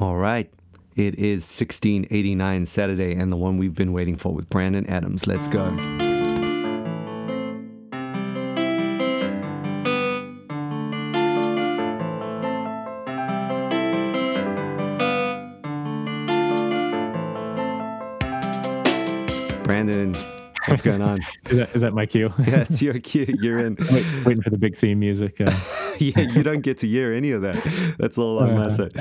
[0.00, 0.50] All right.
[0.94, 5.26] It is 1689 Saturday and the one we've been waiting for with Brandon Adams.
[5.26, 6.07] Let's go.
[21.58, 22.32] That, is that my cue?
[22.38, 23.26] yeah, it's your cue.
[23.40, 23.76] You're in.
[23.90, 25.40] Wait, waiting for the big theme music.
[25.40, 25.50] Uh,
[25.98, 27.94] yeah, you don't get to hear any of that.
[27.98, 28.96] That's all on my side.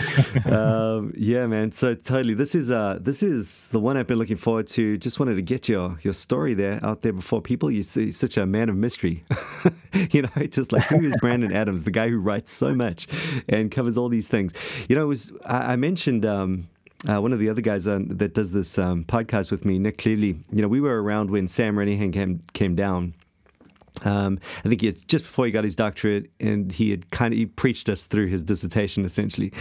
[0.45, 1.71] Um, yeah, man.
[1.71, 4.97] So totally, this is uh, this is the one I've been looking forward to.
[4.97, 7.71] Just wanted to get your your story there out there before people.
[7.71, 9.23] You see, such a man of mystery.
[10.11, 13.07] you know, just like who is Brandon Adams, the guy who writes so much
[13.47, 14.53] and covers all these things.
[14.89, 16.25] You know, it was I, I mentioned.
[16.25, 16.69] Um,
[17.07, 20.39] uh, one of the other guys that does this um, podcast with me, Nick Clearly,
[20.51, 23.13] you know, we were around when Sam Renihan came, came down.
[24.05, 27.33] Um, I think he had, just before he got his doctorate, and he had kind
[27.33, 29.51] of he preached us through his dissertation essentially,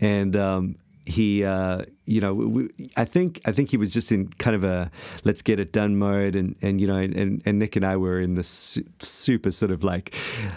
[0.00, 4.28] and um, he uh, you know, we, I think I think he was just in
[4.28, 4.90] kind of a
[5.24, 8.20] let's get it done mode, and and you know, and, and Nick and I were
[8.20, 10.14] in this super sort of like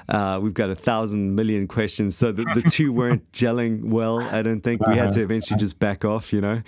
[0.08, 4.22] uh, we've got a thousand million questions, so the, the two weren't gelling well.
[4.22, 6.62] I don't think we had to eventually just back off, you know.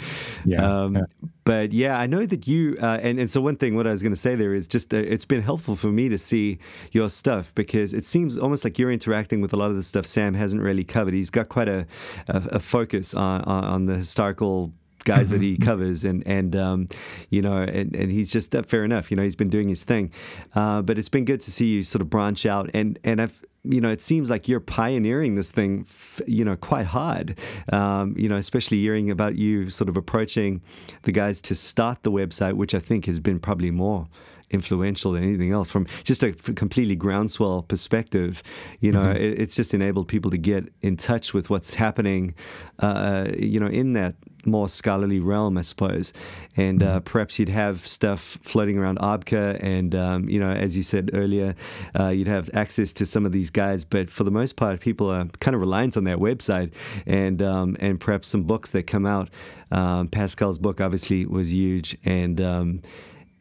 [0.46, 0.84] Yeah.
[0.84, 1.04] Um, yeah.
[1.44, 4.04] But yeah, I know that you uh, and and so one thing what I was
[4.04, 6.60] going to say there is just uh, it's been helpful for me to see
[6.92, 10.06] your stuff because it seems almost like you're interacting with a lot of the stuff
[10.06, 11.14] Sam hasn't really covered.
[11.14, 11.88] He's got quite a
[12.28, 14.71] a, a focus on on the historical
[15.04, 15.64] guys that he mm-hmm.
[15.64, 16.88] covers, and and um,
[17.30, 19.12] you know, and, and he's just uh, fair enough.
[19.12, 20.12] You know, he's been doing his thing,
[20.56, 23.42] uh, but it's been good to see you sort of branch out, and and I've
[23.64, 25.86] you know, it seems like you're pioneering this thing,
[26.26, 27.38] you know, quite hard.
[27.72, 30.62] Um, you know, especially hearing about you sort of approaching
[31.04, 34.08] the guys to start the website, which I think has been probably more
[34.50, 38.44] influential than anything else from just a completely groundswell perspective.
[38.80, 39.24] You know, mm-hmm.
[39.24, 42.36] it, it's just enabled people to get in touch with what's happening,
[42.80, 46.14] uh, you know, in that more scholarly realm, I suppose.
[46.58, 47.04] And uh, mm-hmm.
[47.04, 51.56] perhaps you'd have stuff floating around ARBCA, and um, you know, as you said earlier,
[52.00, 53.86] uh, you'd have access to some of these guys.
[53.86, 56.72] But for the most part, people are kind of reliant on their website,
[57.06, 59.30] and um, and perhaps some books that come out.
[59.72, 62.82] Um, Pascal's book obviously was huge, and um,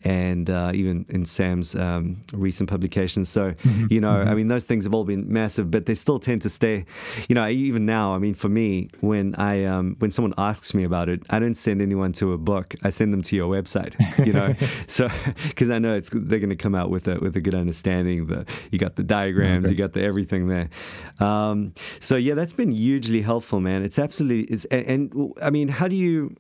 [0.03, 3.28] and uh, even in Sam's um, recent publications.
[3.28, 4.28] So, mm-hmm, you know, mm-hmm.
[4.28, 6.87] I mean, those things have all been massive, but they still tend to stay.
[7.28, 10.84] You know, even now, I mean, for me, when I um, when someone asks me
[10.84, 12.75] about it, I don't send anyone to a book.
[12.83, 13.94] I send them to your website.
[14.27, 14.55] You know,
[14.87, 15.09] so
[15.49, 18.27] because I know it's they're going to come out with a with a good understanding.
[18.27, 19.75] The you got the diagrams, okay.
[19.75, 20.71] you got the everything there.
[21.19, 23.83] Um, so yeah, that's been hugely helpful, man.
[23.83, 26.37] It's absolutely is, and, and I mean, how do you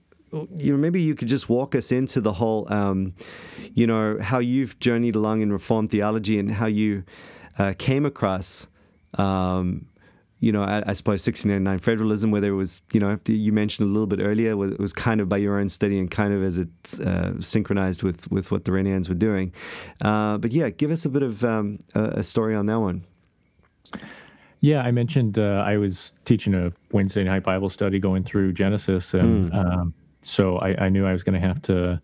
[0.56, 3.14] you know, maybe you could just walk us into the whole, um,
[3.74, 7.04] you know, how you've journeyed along in Reformed theology and how you
[7.58, 8.68] uh, came across,
[9.14, 9.86] um,
[10.38, 13.92] you know, I, I, suppose 1689 federalism, whether it was, you know, you mentioned a
[13.92, 16.58] little bit earlier, it was kind of by your own study and kind of as
[16.58, 16.68] it
[17.04, 19.52] uh, synchronized with, with what the Renihans were doing.
[20.00, 23.04] Uh, but yeah, give us a bit of um, a, a, story on that one.
[24.62, 29.12] Yeah, I mentioned uh, I was teaching a Wednesday night Bible study going through Genesis,
[29.12, 32.00] and mm so I, I knew I was going to have to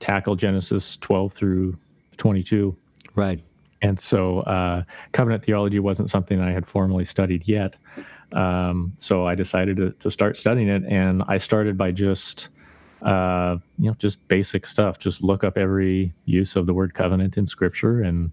[0.00, 1.76] tackle Genesis 12 through
[2.16, 2.76] 22.
[3.14, 3.42] Right.
[3.82, 7.76] And so uh, covenant theology wasn't something I had formally studied yet.
[8.32, 12.48] Um, so I decided to, to, start studying it, and I started by just,
[13.02, 14.98] uh, you know, just basic stuff.
[14.98, 18.30] Just look up every use of the word covenant in Scripture and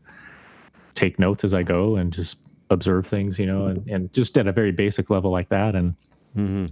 [0.95, 2.37] take notes as I go, and just
[2.69, 5.75] observe things, you know, and, and just at a very basic level like that.
[5.75, 5.95] And
[6.35, 6.65] mm-hmm.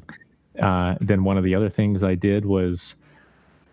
[0.61, 2.95] Uh, then one of the other things I did was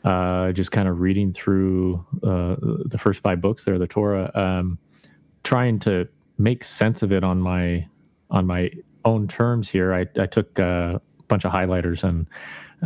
[0.05, 4.79] uh, just kind of reading through uh, the first five books there, the Torah, um,
[5.45, 6.09] trying to
[6.39, 7.87] make sense of it on my
[8.31, 8.71] on my
[9.05, 9.69] own terms.
[9.69, 12.27] Here, I, I took a bunch of highlighters and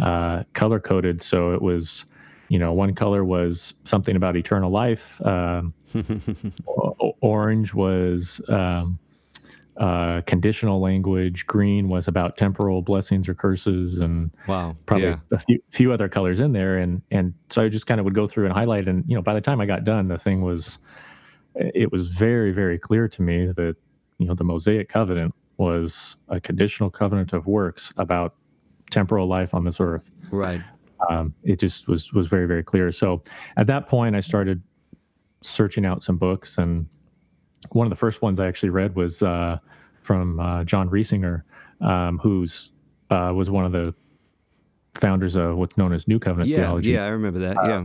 [0.02, 2.04] uh, color coded, so it was.
[2.50, 5.18] You know, one color was something about eternal life.
[5.24, 5.72] Um,
[7.22, 8.98] orange was um,
[9.76, 11.46] uh, conditional language.
[11.46, 15.18] Green was about temporal blessings or curses, and wow, probably yeah.
[15.32, 16.78] a few, few other colors in there.
[16.78, 18.88] And and so I just kind of would go through and highlight.
[18.88, 20.78] And you know, by the time I got done, the thing was,
[21.54, 23.76] it was very very clear to me that
[24.18, 28.34] you know the Mosaic covenant was a conditional covenant of works about
[28.90, 30.10] temporal life on this earth.
[30.30, 30.60] Right.
[31.10, 32.92] Um, it just was was very very clear.
[32.92, 33.22] So
[33.56, 34.62] at that point, I started
[35.42, 36.86] searching out some books and
[37.72, 39.58] one of the first ones I actually read was uh,
[40.04, 41.42] from uh, John Reisinger,
[41.80, 42.70] um, who's
[43.10, 43.94] uh, was one of the
[44.94, 46.90] founders of what's known as New Covenant yeah, theology.
[46.90, 47.56] Yeah, I remember that.
[47.56, 47.84] Uh, yeah.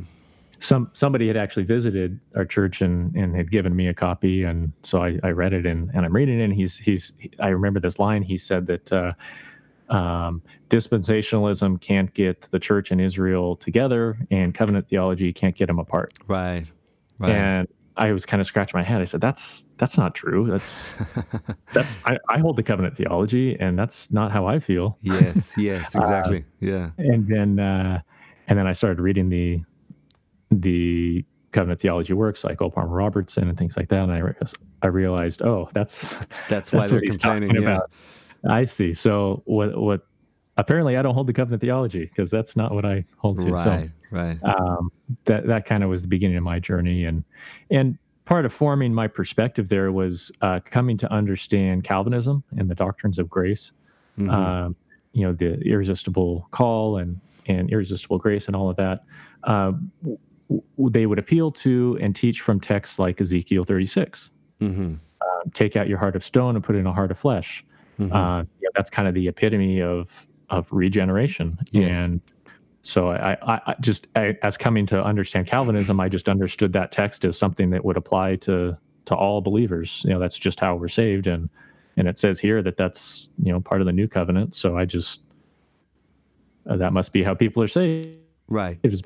[0.60, 4.74] Some somebody had actually visited our church and, and had given me a copy, and
[4.84, 6.44] so I, I read it and, and I'm reading it.
[6.44, 8.22] And he's he's I remember this line.
[8.24, 9.14] He said that uh,
[9.90, 15.80] um, dispensationalism can't get the church and Israel together, and covenant theology can't get them
[15.80, 16.14] apart.
[16.28, 16.66] Right.
[17.20, 17.32] Right.
[17.32, 17.68] And
[18.00, 19.02] I was kind of scratching my head.
[19.02, 20.48] I said, "That's that's not true.
[20.50, 20.96] That's
[21.74, 25.56] that's I, I hold the covenant theology, and that's not how I feel." yes.
[25.58, 25.94] Yes.
[25.96, 26.40] Exactly.
[26.40, 26.90] Uh, yeah.
[26.98, 28.02] And then uh,
[28.48, 29.62] and then I started reading the
[30.50, 32.70] the covenant theology works like O.
[32.70, 34.22] Palmer Robertson and things like that, and I
[34.82, 36.02] I realized, oh, that's
[36.48, 37.62] that's why that's they're complaining yeah.
[37.62, 37.92] about.
[38.50, 38.94] I see.
[38.94, 40.08] So what what
[40.60, 43.52] apparently I don't hold the covenant theology because that's not what I hold to.
[43.52, 44.38] Right, so, right.
[44.44, 44.92] Um,
[45.26, 47.24] that that kind of was the beginning of my journey, and
[47.72, 52.76] and part of forming my perspective there was uh, coming to understand Calvinism and the
[52.76, 53.72] doctrines of grace.
[54.20, 54.30] Mm-hmm.
[54.30, 54.76] Um,
[55.14, 59.04] you know, the irresistible call and and irresistible grace and all of that.
[59.46, 59.72] Uh,
[60.78, 64.32] they would appeal to and teach from texts like Ezekiel 36.
[64.62, 64.96] Mm-hmm.
[65.22, 67.64] Uh, take out your heart of stone and put in a heart of flesh.
[68.00, 68.14] Mm-hmm.
[68.14, 71.58] Uh, yeah, that's kind of the epitome of of regeneration.
[71.72, 71.96] Yes.
[71.96, 72.22] And
[72.82, 76.92] so I, I, I just I, as coming to understand Calvinism, I just understood that
[76.92, 80.02] text as something that would apply to to all believers.
[80.06, 81.50] You know, that's just how we're saved, and
[81.98, 84.56] and it says here that that's you know part of the new covenant.
[84.56, 85.24] So I just
[86.70, 88.18] uh, that must be how people are saved.
[88.48, 88.80] Right.
[88.84, 89.02] It was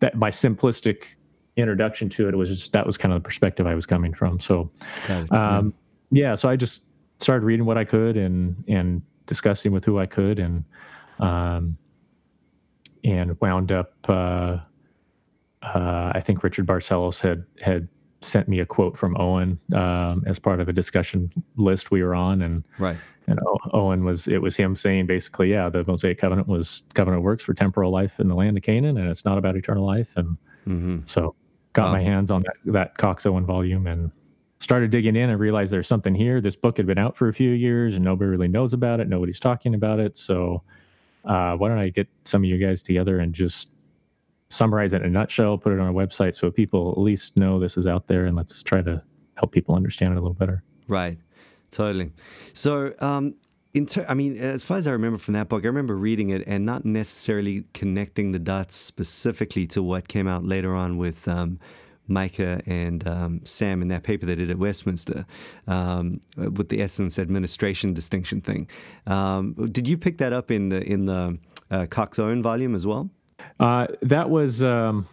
[0.00, 1.14] that my simplistic
[1.56, 4.40] introduction to it was just that was kind of the perspective I was coming from.
[4.40, 4.70] So,
[5.30, 5.72] um,
[6.10, 6.30] yeah.
[6.30, 6.34] yeah.
[6.34, 6.82] So I just
[7.20, 10.64] started reading what I could and and discussing with who I could and
[11.18, 11.76] um,
[13.04, 13.92] and wound up.
[14.08, 14.58] Uh,
[15.62, 17.88] uh, I think Richard Barcellos had had
[18.20, 22.14] sent me a quote from Owen um, as part of a discussion list we were
[22.14, 22.96] on, and right.
[23.26, 23.40] And
[23.72, 27.54] Owen was it was him saying basically, yeah, the Mosaic covenant was covenant works for
[27.54, 30.12] temporal life in the land of Canaan, and it's not about eternal life.
[30.16, 30.36] And
[30.66, 30.98] mm-hmm.
[31.06, 31.34] so,
[31.72, 31.92] got wow.
[31.92, 34.10] my hands on that that Coxe Owen volume and
[34.64, 36.40] started digging in and realized there's something here.
[36.40, 39.08] This book had been out for a few years and nobody really knows about it.
[39.08, 40.16] Nobody's talking about it.
[40.16, 40.62] So,
[41.24, 43.70] uh, why don't I get some of you guys together and just
[44.48, 47.60] summarize it in a nutshell, put it on a website so people at least know
[47.60, 49.02] this is out there, and let's try to
[49.36, 50.62] help people understand it a little better.
[50.88, 51.18] Right.
[51.70, 52.12] Totally.
[52.52, 53.34] So, um,
[53.74, 56.30] in ter- I mean, as far as I remember from that book, I remember reading
[56.30, 61.26] it and not necessarily connecting the dots specifically to what came out later on with
[61.26, 61.58] um,
[62.06, 65.26] Micah and um, Sam in that paper they did at Westminster
[65.66, 68.68] um, with the essence administration distinction thing.
[69.06, 71.38] Um, did you pick that up in the in the
[71.70, 73.10] uh, Coxe Owen volume as well?
[73.60, 74.62] Uh, that was.
[74.62, 75.08] Um,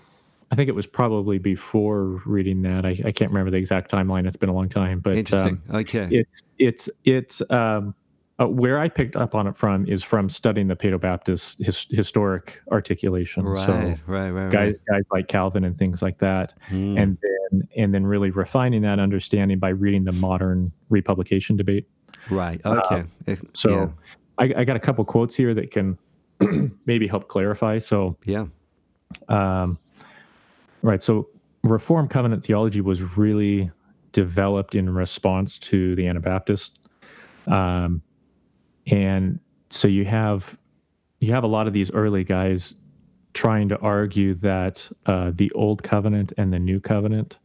[0.52, 2.86] I think it was probably before reading that.
[2.86, 4.28] I, I, can't remember the exact timeline.
[4.28, 5.62] It's been a long time, but interesting.
[5.70, 7.96] Um, okay, it's it's it's um,
[8.42, 12.62] uh, where I picked up on it from is from studying the Paedo-Baptist his, historic
[12.72, 13.46] articulation.
[13.46, 13.74] Right, so
[14.08, 14.76] right, right, guys, right.
[14.90, 17.02] guys like Calvin and things like that, mm.
[17.02, 21.88] and then and then really refining that understanding by reading the modern republication debate.
[22.30, 22.62] Right.
[22.66, 23.04] Okay.
[23.28, 23.88] Uh, so yeah.
[24.38, 25.98] I, I, got a couple quotes here that can
[26.86, 27.80] maybe help clarify.
[27.80, 28.46] So yeah.
[29.28, 29.80] Um,
[30.82, 31.02] Right.
[31.04, 31.28] So
[31.64, 33.72] Reformed covenant theology was really
[34.14, 36.80] developed in response to the Anabaptist.
[37.48, 38.02] Um,
[38.88, 39.40] and
[39.70, 40.58] so you have
[41.20, 42.76] you have a lot of these early guys
[43.34, 47.38] trying to argue that uh, the old covenant and the new covenant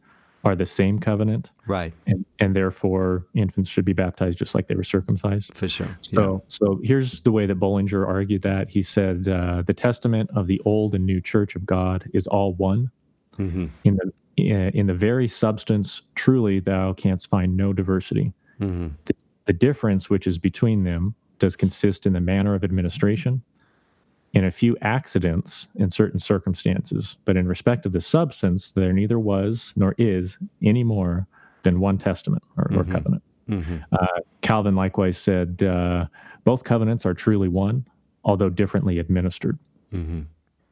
[0.43, 1.93] are the same covenant, right?
[2.05, 5.53] And, and therefore infants should be baptized just like they were circumcised.
[5.53, 5.97] For sure.
[6.01, 6.45] So, yeah.
[6.47, 8.69] so here's the way that Bullinger argued that.
[8.69, 12.53] He said uh, the testament of the old and new Church of God is all
[12.53, 12.91] one,
[13.37, 13.65] Mm-hmm.
[13.83, 18.33] In the in the very substance, truly thou canst find no diversity.
[18.61, 18.89] Mm-hmm.
[19.05, 19.15] The,
[19.45, 23.41] the difference which is between them does consist in the manner of administration,
[24.33, 29.19] in a few accidents in certain circumstances, but in respect of the substance, there neither
[29.19, 31.27] was nor is any more
[31.63, 32.79] than one testament or, mm-hmm.
[32.79, 33.23] or covenant.
[33.49, 33.77] Mm-hmm.
[33.91, 36.05] Uh, Calvin likewise said, uh,
[36.43, 37.87] both covenants are truly one,
[38.23, 39.57] although differently administered.
[39.93, 40.21] Mm-hmm.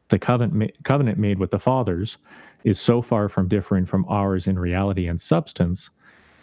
[0.10, 2.17] The covenant, ma- covenant made with the fathers
[2.63, 5.89] is so far from differing from ours in reality and substance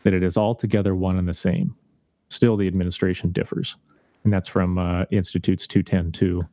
[0.03, 1.77] that it is altogether one and the same.
[2.29, 3.77] Still, the administration differs.
[4.25, 6.49] And that's from uh, Institutes 210.2.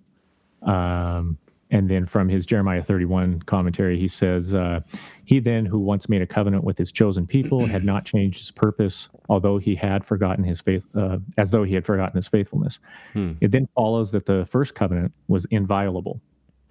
[0.68, 1.38] Um,
[1.72, 4.80] and then from his Jeremiah 31 commentary, he says, uh,
[5.26, 8.50] He then who once made a covenant with his chosen people had not changed his
[8.50, 12.80] purpose, although he had forgotten his faith, uh, as though he had forgotten his faithfulness.
[13.14, 13.34] Hmm.
[13.40, 16.20] It then follows that the first covenant was inviolable,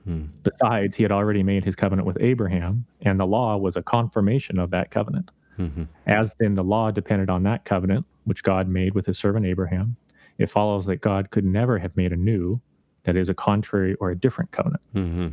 [0.08, 0.24] Hmm.
[0.42, 4.58] Besides, he had already made his covenant with Abraham, and the law was a confirmation
[4.58, 5.30] of that covenant.
[5.58, 5.84] Mm-hmm.
[6.06, 9.96] As then the law depended on that covenant, which God made with his servant Abraham,
[10.38, 12.60] it follows that God could never have made a new,
[13.04, 14.82] that is, a contrary or a different covenant.
[14.94, 15.28] Mm-hmm.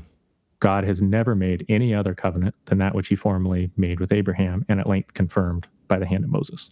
[0.59, 4.65] God has never made any other covenant than that which he formerly made with Abraham
[4.67, 6.71] and at length confirmed by the hand of Moses.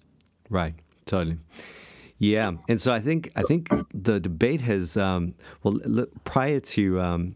[0.50, 0.74] Right,
[1.06, 1.38] totally.
[2.18, 5.80] Yeah, and so I think I think the debate has um, well
[6.24, 7.36] prior to um,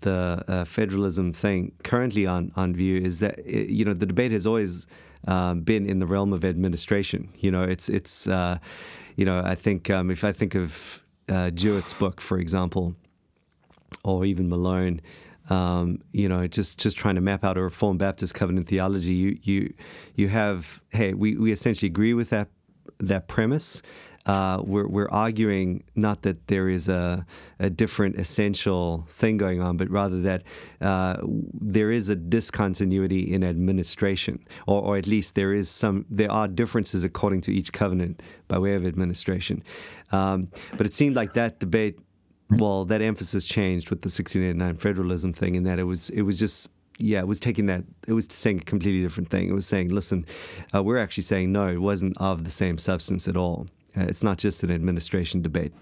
[0.00, 4.46] the uh, federalism thing currently on on view is that you know the debate has
[4.46, 4.86] always
[5.26, 7.28] um, been in the realm of administration.
[7.38, 8.58] You know, it's it's uh,
[9.16, 12.94] you know I think um, if I think of uh, Jewett's book, for example,
[14.04, 15.00] or even Malone.
[15.48, 19.14] Um, you know, just just trying to map out a Reformed Baptist covenant theology.
[19.14, 19.74] You you
[20.16, 22.48] you have hey, we, we essentially agree with that
[22.98, 23.80] that premise.
[24.26, 27.24] Uh, we're, we're arguing not that there is a,
[27.60, 30.42] a different essential thing going on, but rather that
[30.80, 36.30] uh, there is a discontinuity in administration, or, or at least there is some there
[36.30, 39.62] are differences according to each covenant by way of administration.
[40.12, 41.98] Um, but it seemed like that debate,
[42.50, 46.38] well, that emphasis changed with the 1689 federalism thing, in that it was it was
[46.38, 49.48] just yeah, it was taking that, it was saying a completely different thing.
[49.48, 50.24] It was saying, listen,
[50.74, 53.66] uh, we're actually saying, no, it wasn't of the same substance at all.
[53.96, 55.72] Uh, it's not just an administration debate.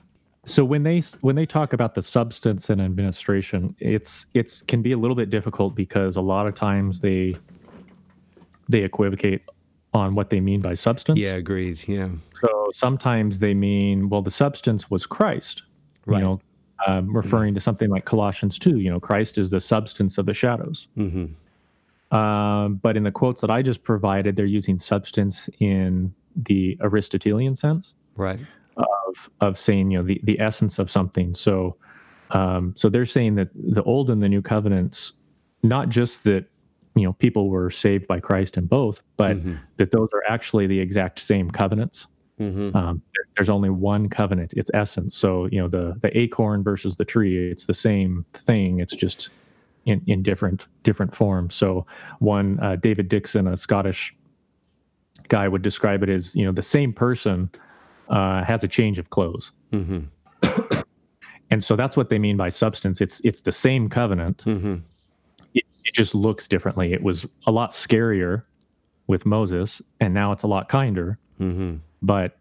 [0.47, 4.93] So when they when they talk about the substance and administration, it's it's can be
[4.93, 7.37] a little bit difficult because a lot of times they
[8.69, 9.43] they equivocate
[9.95, 11.19] on what they mean by substance.
[11.19, 11.87] Yeah, agreed.
[11.89, 12.11] Yeah.
[12.41, 15.63] So sometimes they mean well, the substance was Christ.
[16.05, 16.19] Right.
[16.19, 16.41] You know,
[16.87, 18.79] um, referring to something like Colossians two.
[18.79, 20.89] You know, Christ is the substance of the shadows.
[20.99, 22.15] Mm-hmm.
[22.15, 27.57] Um, but in the quotes that I just provided, they're using substance in the Aristotelian
[27.57, 28.41] sense right.
[28.77, 31.35] of of saying you know the the essence of something.
[31.35, 31.77] So
[32.31, 35.13] um, so they're saying that the old and the new covenants
[35.63, 36.45] not just that
[36.95, 39.55] you know people were saved by christ in both but mm-hmm.
[39.79, 42.07] that those are actually the exact same covenants.
[42.41, 42.77] Mm-hmm.
[42.77, 43.01] um,
[43.37, 44.55] there's only one covenant.
[44.57, 45.17] It's essence.
[45.17, 48.81] So you know the the acorn versus the tree it's the same thing.
[48.81, 49.29] It's just
[49.87, 51.55] in, in different different forms.
[51.55, 51.87] So
[52.19, 54.15] one uh, david dickson a scottish
[55.29, 57.51] guy would describe it as you know the same person
[58.09, 59.53] uh, has a change of clothes.
[59.73, 60.81] Mm-hmm.
[61.51, 63.01] and so that's what they mean by substance.
[63.01, 64.45] It's it's the same covenant.
[64.45, 64.77] Mm-hmm.
[65.55, 66.93] It, it just looks differently.
[66.93, 68.43] It was a lot scarier
[69.07, 71.19] with Moses, and now it's a lot kinder.
[71.41, 71.77] Mm-hmm.
[72.03, 72.39] But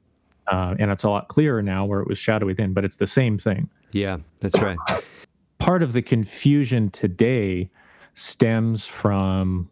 [0.51, 2.73] uh, and it's a lot clearer now where it was shadowy then.
[2.73, 3.69] But it's the same thing.
[3.91, 4.77] Yeah, that's right.
[5.59, 7.69] Part of the confusion today
[8.15, 9.69] stems from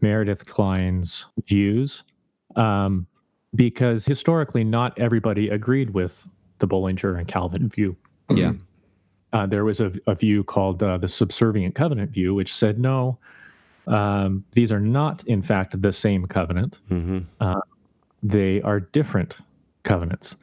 [0.00, 2.04] Meredith Kline's views.
[2.56, 3.06] Um,
[3.54, 6.26] because historically, not everybody agreed with
[6.58, 7.96] the Bullinger and Calvin view.
[8.30, 8.52] Yeah.
[9.32, 13.18] Uh, there was a, a, view called uh, the subservient covenant view, which said no,
[13.86, 16.78] um, these are not, in fact, the same covenant.
[16.90, 17.18] Mm-hmm.
[17.40, 17.60] Uh,
[18.22, 19.34] they are different
[19.82, 20.36] covenants.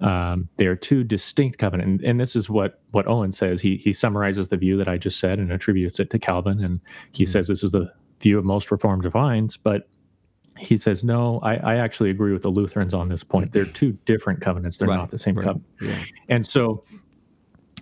[0.00, 3.62] Um, they are two distinct covenants, and, and, this is what what Owen says.
[3.62, 6.80] He he summarizes the view that I just said and attributes it to Calvin, and
[7.12, 7.30] he mm-hmm.
[7.30, 9.56] says this is the view of most Reformed divines.
[9.56, 9.88] But
[10.58, 13.52] he says, no, I, I, actually agree with the Lutherans on this point.
[13.52, 14.78] They're two different covenants.
[14.78, 15.66] They're right, not the same right, covenant.
[15.80, 16.02] Yeah.
[16.28, 16.84] And so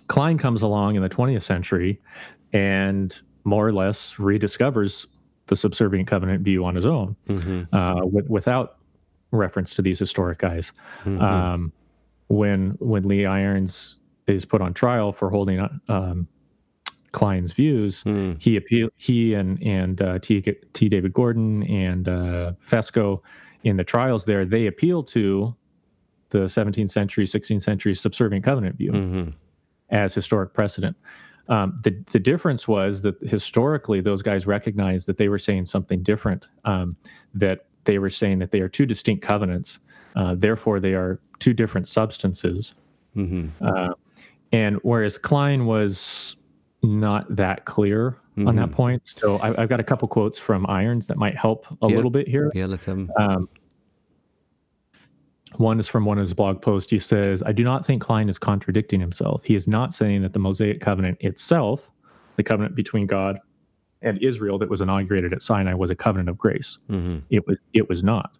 [0.07, 2.01] Kline comes along in the 20th century
[2.53, 5.07] and more or less rediscovers
[5.47, 7.63] the subservient covenant view on his own mm-hmm.
[7.75, 8.77] uh, w- without
[9.31, 10.71] reference to these historic guys.
[11.03, 11.21] Mm-hmm.
[11.21, 11.73] Um,
[12.27, 16.27] when when Lee Irons is put on trial for holding um,
[17.15, 18.39] Kline's views, mm.
[18.41, 20.41] he appeal he and and uh, T.
[20.73, 20.89] T.
[20.89, 23.21] David Gordon and uh, Fesko
[23.63, 25.55] in the trials there they appeal to
[26.29, 29.29] the 17th century, 16th century subservient covenant view mm-hmm.
[29.91, 30.97] as historic precedent.
[31.47, 36.03] Um, the the difference was that historically those guys recognized that they were saying something
[36.03, 36.47] different.
[36.65, 36.97] Um,
[37.33, 39.79] that they were saying that they are two distinct covenants,
[40.17, 42.73] uh, therefore they are two different substances.
[43.15, 43.65] Mm-hmm.
[43.65, 43.93] Uh,
[44.51, 46.35] and whereas Kline was
[46.85, 48.47] not that clear mm-hmm.
[48.47, 48.75] on that mm-hmm.
[48.75, 49.01] point.
[49.05, 51.95] So I, have got a couple quotes from Irons that might help a yeah.
[51.95, 52.51] little bit here.
[52.53, 53.11] Yeah, let's have them.
[53.17, 53.49] Um,
[55.59, 56.91] one is from one of his blog posts.
[56.91, 59.43] He says, I do not think Kline is contradicting himself.
[59.43, 61.89] He is not saying that the Mosaic covenant itself,
[62.35, 63.39] the covenant between God
[64.01, 66.77] and Israel that was inaugurated at Sinai, was a covenant of grace.
[66.89, 67.19] Mm-hmm.
[67.29, 68.37] It was it was not.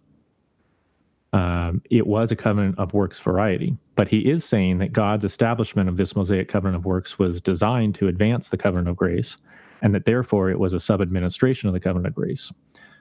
[1.32, 3.76] Um, it was a covenant of works variety.
[3.96, 7.94] But he is saying that God's establishment of this Mosaic covenant of works was designed
[7.96, 9.36] to advance the covenant of grace,
[9.82, 12.52] and that therefore it was a sub administration of the covenant of grace.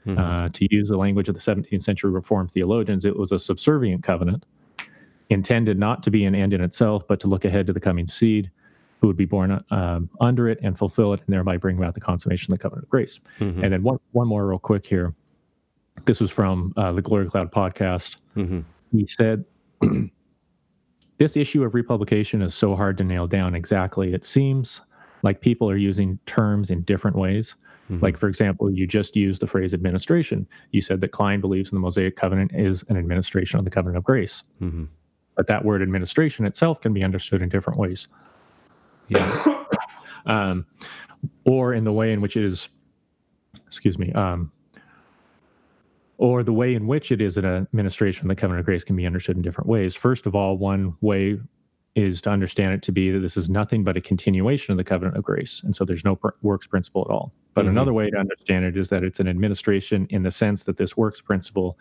[0.08, 0.20] Mm-hmm.
[0.20, 4.04] Uh, to use the language of the 17th century Reformed theologians, it was a subservient
[4.04, 4.46] covenant
[5.30, 8.08] intended not to be an end in itself, but to look ahead to the coming
[8.08, 8.52] seed
[9.02, 12.00] who would be born um, under it and fulfill it, and thereby bring about the
[12.00, 13.20] consummation of the covenant of grace.
[13.40, 13.64] Mm-hmm.
[13.64, 15.14] And then one, one more, real quick here.
[16.06, 18.18] This was from uh, the Glory Cloud podcast.
[18.36, 18.62] Mm-hmm.
[18.92, 19.46] He said,
[21.18, 24.14] this issue of republication is so hard to nail down exactly.
[24.14, 24.82] It seems
[25.24, 27.56] like people are using terms in different ways.
[27.90, 28.04] Mm-hmm.
[28.04, 30.48] Like, for example, you just used the phrase administration.
[30.72, 33.98] You said that Kline believes in the Mosaic covenant is an administration of the covenant
[33.98, 34.44] of grace.
[34.62, 34.86] Mm-hmm.
[35.36, 38.08] but that word administration itself can be understood in different ways.
[39.10, 39.64] Yeah.
[40.26, 40.66] um,
[41.46, 42.70] or in the way in which it is,
[43.68, 44.52] excuse me, um,
[46.18, 48.96] or the way in which it is an administration of the covenant of grace can
[48.96, 49.96] be understood in different ways.
[49.96, 51.40] First of all, one way
[51.96, 54.84] is to understand it to be that this is nothing but a continuation of the
[54.84, 55.62] covenant of grace.
[55.64, 57.34] And so there's no pr- works principle at all.
[57.54, 57.72] But mm-hmm.
[57.72, 60.98] another way to understand it is that it's an administration in the sense that this
[60.98, 61.78] works principle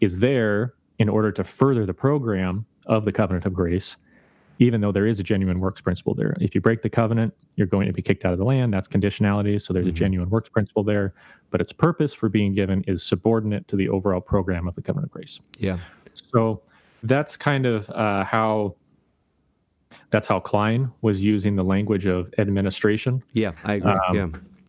[0.00, 3.96] is there in order to further the program of the covenant of grace,
[4.58, 6.36] even though there is a genuine works principle there.
[6.40, 8.72] If you break the covenant, you're going to be kicked out of the land.
[8.72, 9.60] That's conditionality.
[9.60, 9.90] So there's mm-hmm.
[9.90, 11.14] a genuine works principle there.
[11.50, 15.08] But its purpose for being given is subordinate to the overall program of the covenant
[15.08, 15.40] of grace.
[15.58, 15.78] Yeah.
[16.14, 16.62] So
[17.02, 18.76] that's kind of uh, how
[20.10, 23.22] that's how Kline was using the language of administration.
[23.32, 23.90] Yeah, I agree.
[23.90, 24.26] Um, yeah.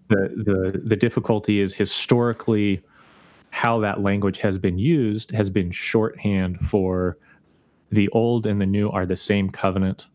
[0.10, 2.82] The, the the difficulty is historically
[3.50, 7.18] how that language has been used has been shorthand for
[7.94, 10.08] the old and the new are the same covenant.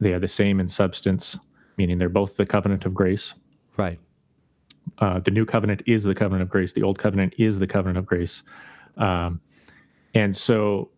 [0.00, 1.38] They are the same in substance,
[1.78, 3.32] meaning they're both the covenant of grace.
[3.78, 3.98] Right.
[4.98, 6.74] Uh, the new covenant is the covenant of grace.
[6.74, 8.42] The old covenant is the covenant of grace.
[8.98, 9.40] Um,
[10.14, 10.90] and so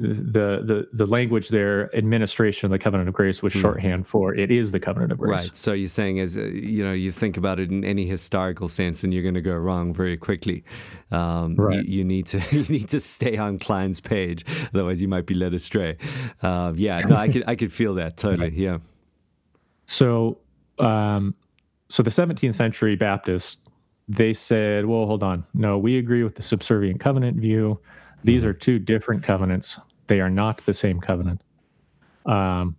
[0.00, 3.60] the the the language there administration of the covenant of grace was hmm.
[3.60, 5.42] shorthand for it is the covenant of grace.
[5.42, 5.56] Right.
[5.56, 9.04] So you're saying as uh, you know you think about it in any historical sense
[9.04, 10.64] and you're going to go wrong very quickly.
[11.10, 11.84] Um, right.
[11.84, 14.44] you, you, need to you need to stay on Kline's page
[14.74, 15.96] otherwise you might be led astray.
[16.42, 18.52] Uh, yeah no I could I could feel that totally right.
[18.52, 18.78] yeah.
[19.86, 20.38] So
[20.78, 21.34] um,
[21.88, 23.58] so the 17th century Baptists
[24.08, 25.44] they said well hold on.
[25.54, 27.78] No we agree with the subservient covenant view
[28.24, 31.42] these are two different covenants they are not the same covenant.
[32.26, 32.76] Um,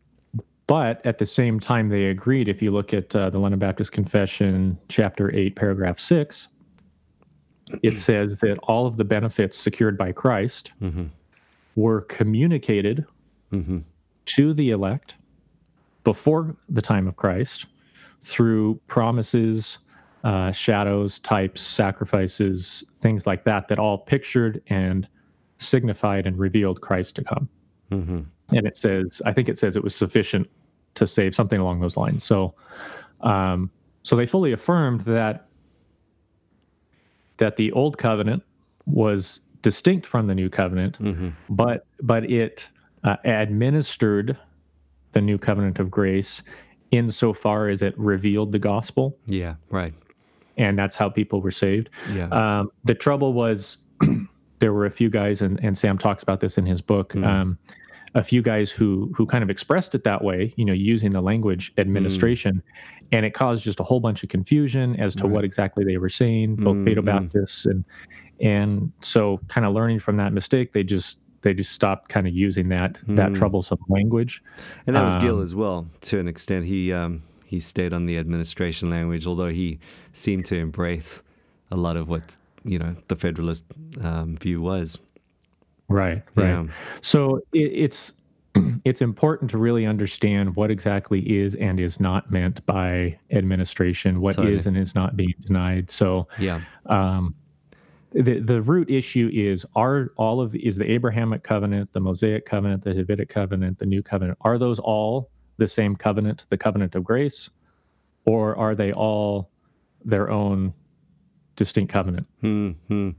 [0.68, 2.48] but at the same time, they agreed.
[2.48, 6.48] If you look at uh, the London Baptist Confession, chapter 8, paragraph 6,
[7.82, 11.06] it says that all of the benefits secured by Christ mm-hmm.
[11.76, 13.06] were communicated
[13.52, 13.80] mm-hmm.
[14.26, 15.16] to the elect
[16.04, 17.66] before the time of Christ
[18.22, 19.80] through promises,
[20.24, 25.08] uh, shadows, types, sacrifices, things like that, that all pictured and
[25.58, 27.50] signified and revealed Christ to come.
[27.92, 28.22] Mm-hmm.
[28.50, 30.50] And it says, I think it says it was sufficient
[30.96, 32.24] to save something along those lines.
[32.24, 32.54] So,
[33.22, 33.72] um,
[34.04, 35.48] so they fully affirmed that
[37.38, 38.44] that the old covenant
[38.86, 41.30] was distinct from the new covenant, mm-hmm.
[41.50, 42.68] but but it
[43.04, 44.38] uh, administered
[45.14, 46.44] the new covenant of grace
[46.92, 49.18] insofar as it revealed the gospel.
[49.26, 49.94] Yeah, right.
[50.58, 51.90] And that's how people were saved.
[52.12, 52.28] Yeah.
[52.28, 53.78] Um, the trouble was
[54.64, 57.12] there were a few guys, and, and Sam talks about this in his book.
[57.12, 57.28] Mm.
[57.28, 57.58] Um,
[58.16, 61.20] a few guys who who kind of expressed it that way, you know, using the
[61.20, 63.08] language administration, mm.
[63.12, 65.32] and it caused just a whole bunch of confusion as to right.
[65.34, 67.04] what exactly they were saying, both mm, mm.
[67.04, 67.84] Baptists and
[68.40, 72.34] and so kind of learning from that mistake, they just they just stopped kind of
[72.34, 73.18] using that mm.
[73.18, 74.42] that troublesome language.
[74.88, 76.66] And that was um, Gill as well, to an extent.
[76.66, 79.80] He um, he stayed on the administration language, although he
[80.14, 81.22] seemed to embrace
[81.70, 83.66] a lot of what you know the Federalist
[84.02, 85.00] um, view was.
[85.90, 86.48] Right, right.
[86.48, 86.66] Yeah.
[87.02, 88.14] So it, it's
[88.86, 94.36] it's important to really understand what exactly is and is not meant by administration, What
[94.36, 94.56] totally.
[94.56, 95.90] is and is not being denied.
[95.90, 96.62] So yeah.
[96.88, 97.36] Um,
[98.12, 102.46] the the root issue is are all of the, is the Abrahamic covenant, the Mosaic
[102.46, 106.94] covenant, the Davidic covenant, the new covenant, are those all the same covenant, the covenant
[106.96, 107.50] of grace,
[108.26, 109.50] or are they all
[110.06, 110.74] their own
[111.56, 112.28] distinct covenant.
[112.42, 113.12] Hmm.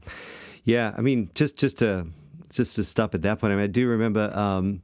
[0.63, 2.07] Yeah, I mean, just just to
[2.49, 4.81] just to stop at that point, I mean, I do remember um,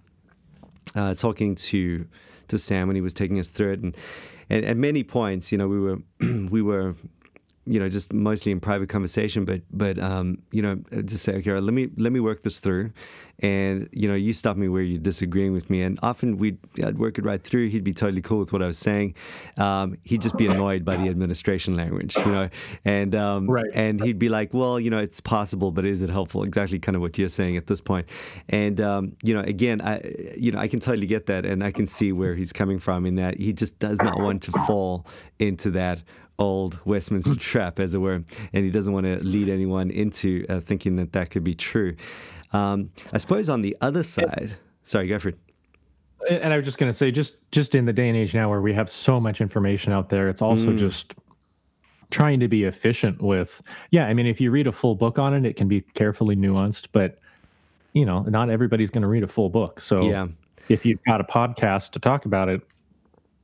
[0.95, 2.07] uh, talking to
[2.47, 3.97] to Sam when he was taking us through it, and,
[4.49, 5.97] and at many points, you know, we were
[6.49, 6.95] we were
[7.65, 11.52] you know, just mostly in private conversation, but but um, you know, just say, okay,
[11.52, 12.91] let me let me work this through,
[13.39, 16.97] and you know, you stop me where you're disagreeing with me, and often we'd I'd
[16.97, 17.69] work it right through.
[17.69, 19.13] He'd be totally cool with what I was saying.
[19.58, 22.50] Um, he'd just be annoyed by the administration language, you know,
[22.84, 23.69] and um, right.
[23.76, 26.43] and he'd be like, well, you know, it's possible, but is it helpful?
[26.43, 28.08] Exactly, kind of what you're saying at this point,
[28.50, 30.02] and um, you know, again, I
[30.36, 33.06] you know, I can totally get that, and I can see where he's coming from
[33.06, 35.06] in that he just does not want to fall
[35.38, 36.02] into that
[36.39, 40.59] old Westminster trap, as it were, and he doesn't want to lead anyone into uh,
[40.59, 41.95] thinking that that could be true.
[42.53, 44.51] Um, I suppose on the other side,
[44.83, 45.39] sorry, go for it.
[46.29, 48.49] And I was just going to say, just just in the day and age now
[48.49, 50.77] where we have so much information out there, it's also mm.
[50.77, 51.15] just
[52.11, 53.61] trying to be efficient with.
[53.89, 56.35] Yeah, I mean, if you read a full book on it, it can be carefully
[56.35, 57.19] nuanced, but
[57.93, 59.81] you know, not everybody's going to read a full book.
[59.81, 60.27] So yeah.
[60.69, 62.61] if you've got a podcast to talk about it,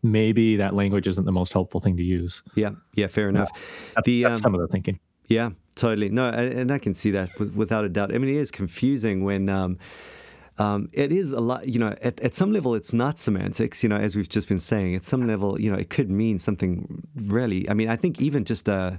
[0.04, 2.42] maybe that language isn't the most helpful thing to use.
[2.56, 3.50] Yeah, yeah, fair enough.
[3.96, 5.00] that's, the, that's um, some of the thinking.
[5.28, 6.10] Yeah, totally.
[6.10, 8.14] No, and I can see that without a doubt.
[8.14, 9.50] I mean, it is confusing when.
[9.50, 9.78] Um,
[10.60, 13.90] um, it is a lot, you know, at, at some level, it's not semantics, you
[13.90, 14.96] know, as we've just been saying.
[14.96, 17.70] At some level, you know, it could mean something really.
[17.70, 18.94] I mean, I think even just, uh,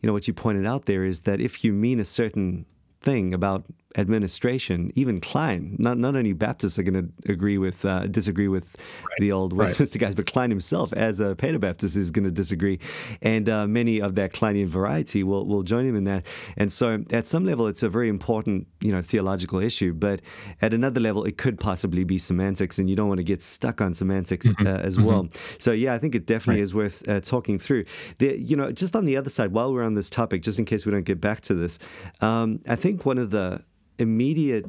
[0.00, 2.64] you know, what you pointed out there is that if you mean a certain
[3.00, 3.64] thing about
[3.96, 8.76] administration, even Kline, not not only Baptists are going to agree with uh, disagree with
[8.78, 9.16] right.
[9.18, 10.06] the old Westminster right.
[10.06, 12.78] guys, but Kline himself, as a Paedo-Baptist, is going to disagree,
[13.22, 16.24] and uh, many of that Klinean variety will will join him in that.
[16.56, 20.20] And so, at some level, it's a very important you know theological issue, but
[20.62, 23.80] at another level, it could possibly be semantics, and you don't want to get stuck
[23.80, 24.66] on semantics mm-hmm.
[24.66, 25.06] uh, as mm-hmm.
[25.06, 25.28] well.
[25.58, 26.64] So, yeah, I think it definitely right.
[26.64, 27.84] is worth uh, talking through.
[28.18, 30.64] The, you know, just on the other side, while we're on this topic, just in
[30.64, 31.78] case we don't get back to this,
[32.20, 33.62] um, I think one of the
[34.00, 34.66] immediate,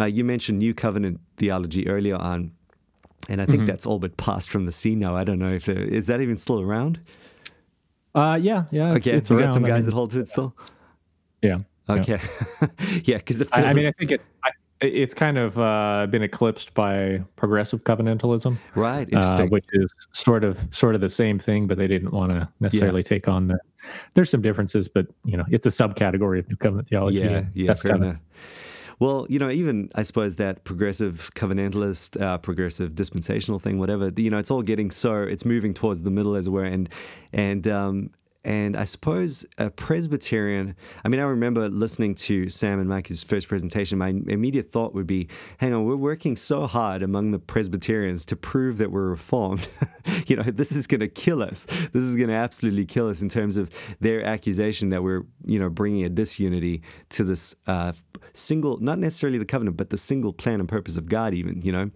[0.00, 2.52] uh, you mentioned New Covenant theology earlier on,
[3.28, 3.66] and I think mm-hmm.
[3.66, 5.16] that's all but passed from the scene now.
[5.16, 7.00] I don't know if there, is that even still around.
[8.14, 8.94] Uh, yeah, yeah.
[8.94, 10.54] It's, okay, it's we got some guys I mean, that hold to it still.
[11.42, 11.58] Yeah.
[11.88, 12.18] Okay.
[13.04, 14.22] yeah, because I, I, mean, I think it.
[14.44, 19.08] I, it's kind of uh, been eclipsed by progressive covenantalism, right?
[19.12, 22.48] Uh, which is sort of sort of the same thing, but they didn't want to
[22.60, 23.08] necessarily yeah.
[23.08, 23.58] take on the.
[24.14, 27.18] There's some differences, but you know, it's a subcategory of New Covenant theology.
[27.18, 28.16] Yeah, yeah, that's fair enough.
[29.00, 34.30] Well, you know, even I suppose that progressive covenantalist, uh, progressive dispensational thing, whatever, you
[34.30, 36.88] know, it's all getting so it's moving towards the middle, as it were, and
[37.32, 38.10] and um,
[38.44, 43.48] and I suppose a Presbyterian, I mean, I remember listening to Sam and Mike's first
[43.48, 43.98] presentation.
[43.98, 45.28] My immediate thought would be
[45.58, 49.68] hang on, we're working so hard among the Presbyterians to prove that we're reformed.
[50.26, 51.64] you know, this is going to kill us.
[51.64, 55.58] This is going to absolutely kill us in terms of their accusation that we're, you
[55.58, 57.92] know, bringing a disunity to this uh,
[58.34, 61.72] single, not necessarily the covenant, but the single plan and purpose of God, even, you
[61.72, 61.90] know,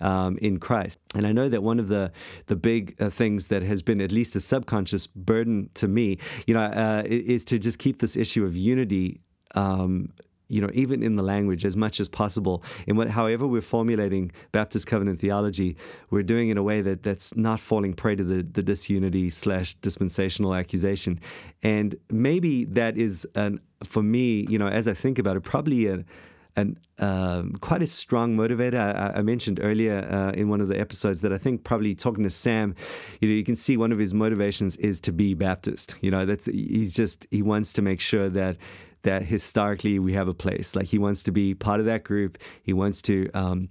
[0.00, 0.98] um, in Christ.
[1.14, 2.12] And I know that one of the,
[2.46, 6.54] the big uh, things that has been at least a subconscious burden to me, you
[6.54, 9.20] know, uh, is to just keep this issue of unity
[9.54, 10.08] um,
[10.48, 12.62] you know, even in the language as much as possible.
[12.86, 15.76] In what, however, we're formulating Baptist covenant theology,
[16.10, 19.30] we're doing it in a way that that's not falling prey to the, the disunity
[19.30, 21.18] slash dispensational accusation.
[21.62, 25.86] And maybe that is, an, for me, you know, as I think about it, probably
[25.86, 26.04] a,
[26.56, 28.78] an um, quite a strong motivator.
[28.78, 32.22] I, I mentioned earlier uh, in one of the episodes that I think probably talking
[32.24, 32.74] to Sam,
[33.20, 35.96] you know, you can see one of his motivations is to be Baptist.
[36.00, 38.56] You know, that's he's just he wants to make sure that
[39.02, 40.74] that historically we have a place.
[40.74, 42.38] Like he wants to be part of that group.
[42.62, 43.30] He wants to.
[43.34, 43.68] Um,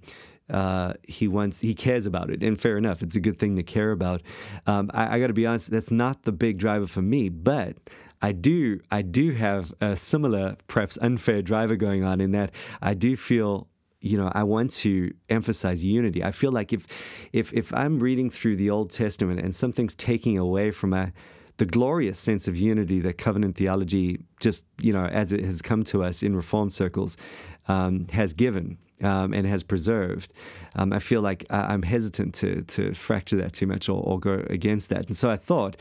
[0.50, 3.02] uh, he wants he cares about it, and fair enough.
[3.02, 4.20] It's a good thing to care about.
[4.66, 7.78] Um, I, I got to be honest, that's not the big driver for me, but
[8.22, 12.94] I do I do have a similar, perhaps unfair driver going on in that I
[12.94, 13.68] do feel
[14.00, 16.22] you know I want to emphasize unity.
[16.22, 16.86] I feel like if
[17.32, 20.90] if if I'm reading through the Old Testament and something's taking away from
[21.56, 25.84] the glorious sense of unity that covenant theology just you know as it has come
[25.84, 27.16] to us in reform circles
[27.68, 30.32] um, has given um, and has preserved.
[30.76, 34.18] Um, I feel like I, am hesitant to to fracture that too much or, or,
[34.18, 35.06] go against that.
[35.06, 35.76] And so I thought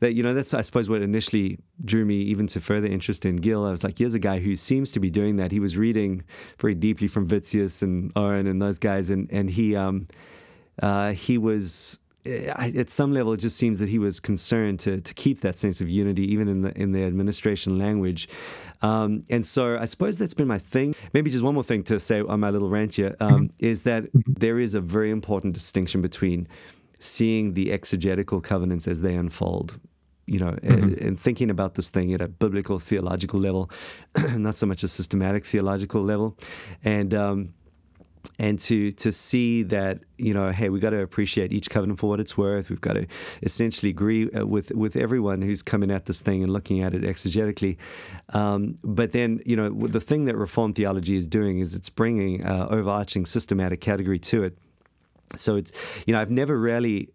[0.00, 3.36] that you know that's I suppose what initially drew me even to further interest in
[3.36, 3.64] Gill.
[3.64, 5.52] I was like, here's a guy who seems to be doing that.
[5.52, 6.22] He was reading
[6.58, 10.06] very deeply from Witsius and Owen and those guys, and and he um,
[10.82, 15.14] uh, he was at some level, it just seems that he was concerned to to
[15.14, 18.28] keep that sense of unity, even in the in the administration language.
[18.82, 20.94] Um, and so, I suppose that's been my thing.
[21.12, 24.04] Maybe just one more thing to say on my little rant here um, is that
[24.26, 26.46] there is a very important distinction between
[26.98, 29.78] seeing the exegetical covenants as they unfold
[30.28, 30.72] you know, mm-hmm.
[30.72, 33.70] and, and, thinking about this thing at a biblical theological level,
[34.34, 36.36] not so much a systematic theological level,
[36.84, 37.54] and um,
[38.38, 42.08] and to to see that you know hey we got to appreciate each covenant for
[42.08, 42.68] what it's worth.
[42.68, 43.06] We've got to
[43.42, 47.02] essentially agree uh, with with everyone who's coming at this thing and looking at it
[47.02, 47.78] exegetically.
[48.34, 52.44] Um, but then you know the thing that reformed theology is doing is it's bringing
[52.44, 54.58] uh, overarching systematic category to it.
[55.36, 55.72] So it's
[56.06, 57.10] you know I've never really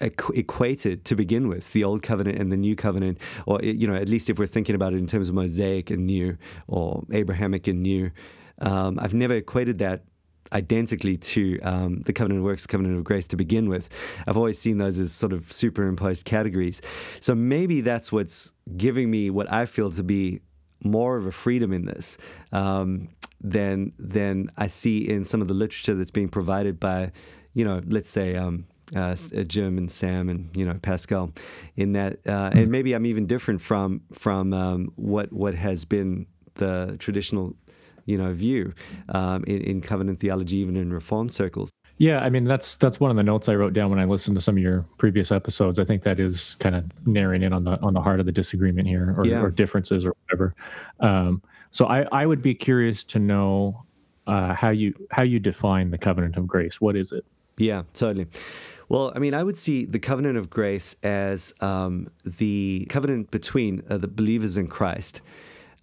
[0.00, 4.06] equated to begin with the old covenant and the new covenant or you know at
[4.06, 7.82] least if we're thinking about it in terms of mosaic and new or abrahamic and
[7.82, 8.10] new
[8.60, 10.04] um, I've never equated that
[10.52, 13.88] identically to um, the covenant of works, covenant of grace to begin with.
[14.26, 16.80] I've always seen those as sort of superimposed categories.
[17.20, 20.40] So maybe that's what's giving me what I feel to be
[20.84, 22.18] more of a freedom in this
[22.52, 23.08] um,
[23.40, 27.12] than than I see in some of the literature that's being provided by,
[27.54, 28.36] you know, let's say.
[28.94, 31.32] Uh, uh Jim and Sam and you know Pascal,
[31.76, 36.26] in that, uh, and maybe I'm even different from from um, what what has been
[36.54, 37.54] the traditional
[38.08, 38.72] you know, view
[39.10, 41.70] um, in, in covenant theology, even in reform circles.
[41.98, 44.36] Yeah, I mean that's that's one of the notes I wrote down when I listened
[44.36, 45.78] to some of your previous episodes.
[45.78, 48.32] I think that is kind of narrowing in on the on the heart of the
[48.32, 49.42] disagreement here, or, yeah.
[49.42, 50.54] or differences, or whatever.
[51.00, 53.84] Um, so I, I would be curious to know
[54.26, 56.80] uh, how you how you define the covenant of grace.
[56.80, 57.26] What is it?
[57.58, 58.28] Yeah, totally.
[58.88, 63.82] Well, I mean, I would see the covenant of grace as um, the covenant between
[63.88, 65.20] uh, the believers in Christ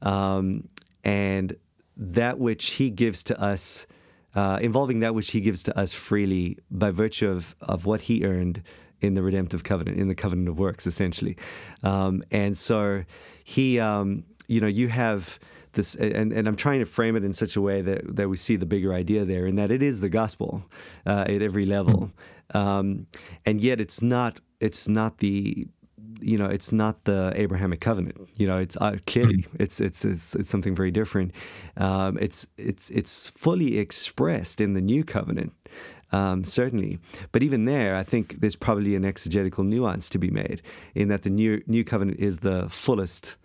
[0.02, 0.68] um,
[1.04, 1.56] and
[1.98, 3.86] that which He gives to us,
[4.34, 8.26] uh, involving that which He gives to us freely by virtue of, of what He
[8.26, 8.64] earned
[9.02, 11.38] in the redemptive covenant, in the covenant of works, essentially.
[11.84, 13.04] Um, and so
[13.44, 15.38] He, um, you know, you have
[15.74, 18.38] this, and, and I'm trying to frame it in such a way that, that we
[18.38, 20.64] see the bigger idea there, in that it is the gospel
[21.06, 21.94] uh, at every level.
[21.94, 22.35] Mm-hmm.
[22.54, 23.08] Um,
[23.46, 25.68] and yet it's not it's not the
[26.22, 28.30] you know it's not the Abrahamic covenant.
[28.36, 29.56] You know, it's uh, clearly mm-hmm.
[29.60, 31.34] it's, it's, it's it's something very different.
[31.78, 35.54] Um, it's it's it's fully expressed in the new covenant.
[36.12, 37.00] Um, certainly.
[37.32, 40.62] But even there, I think there's probably an exegetical nuance to be made
[40.94, 43.36] in that the new new covenant is the fullest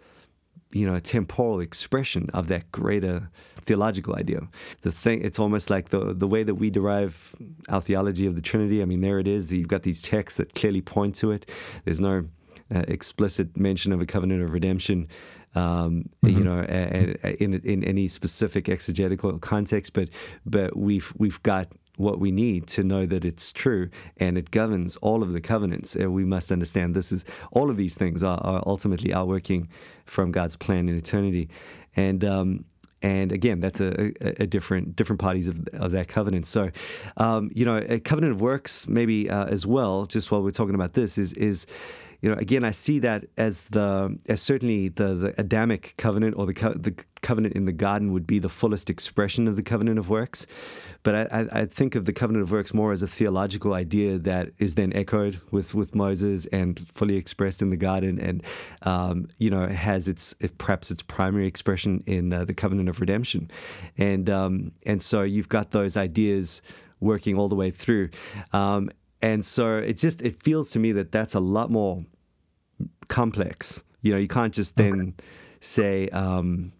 [0.72, 4.48] you know, a temporal expression of that greater theological idea.
[4.82, 7.34] The thing, it's almost like the the way that we derive
[7.68, 8.82] our theology of the Trinity.
[8.82, 9.52] I mean, there it is.
[9.52, 11.50] You've got these texts that clearly point to it.
[11.84, 12.24] There's no
[12.74, 15.08] uh, explicit mention of a covenant of redemption.
[15.56, 16.38] Um, mm-hmm.
[16.38, 16.62] You know,
[17.40, 20.08] in in any specific exegetical context, but
[20.46, 24.96] but we've we've got what we need to know that it's true and it governs
[24.96, 25.94] all of the covenants.
[25.94, 29.68] And we must understand this is all of these things are, are ultimately outworking
[30.06, 31.48] from God's plan in eternity.
[31.96, 32.64] And um,
[33.02, 36.46] and again, that's a, a, a, different different parties of, of that covenant.
[36.46, 36.70] So,
[37.16, 40.04] um, you know, a covenant of works maybe uh, as well.
[40.04, 41.66] Just while we're talking about this, is is
[42.20, 46.46] you know, again, I see that as the as certainly the the Adamic covenant or
[46.46, 49.98] the co- the covenant in the garden would be the fullest expression of the covenant
[49.98, 50.46] of works.
[51.02, 54.50] But I, I, think of the covenant of works more as a theological idea that
[54.58, 58.42] is then echoed with, with Moses and fully expressed in the garden, and
[58.82, 63.50] um, you know has its perhaps its primary expression in uh, the covenant of redemption,
[63.96, 66.60] and um, and so you've got those ideas
[67.00, 68.10] working all the way through.
[68.52, 68.90] Um,
[69.22, 72.04] and so it's just it feels to me that that's a lot more
[73.08, 73.84] complex.
[74.02, 75.14] You know, you can't just then okay.
[75.60, 76.08] say.
[76.08, 76.72] Um,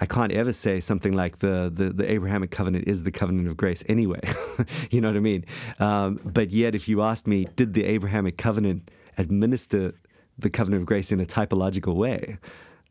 [0.00, 3.56] I can't ever say something like the, the, the Abrahamic covenant is the covenant of
[3.56, 4.20] grace anyway.
[4.90, 5.44] you know what I mean?
[5.78, 9.94] Um, but yet, if you asked me, did the Abrahamic covenant administer
[10.36, 12.38] the covenant of grace in a typological way?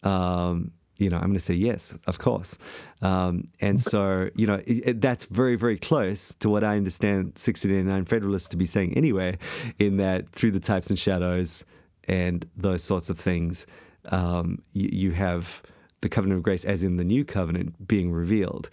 [0.02, 2.58] Um, you know, I'm going to say yes, of course.
[3.02, 7.26] Um, and so, you know, it, it, that's very, very close to what I understand
[7.36, 9.38] 1689 Federalists to be saying anyway,
[9.80, 11.66] in that through the types and shadows
[12.06, 13.66] and those sorts of things,
[14.10, 15.64] um, you, you, have
[16.02, 18.70] the covenant of grace, as in the new covenant, being revealed.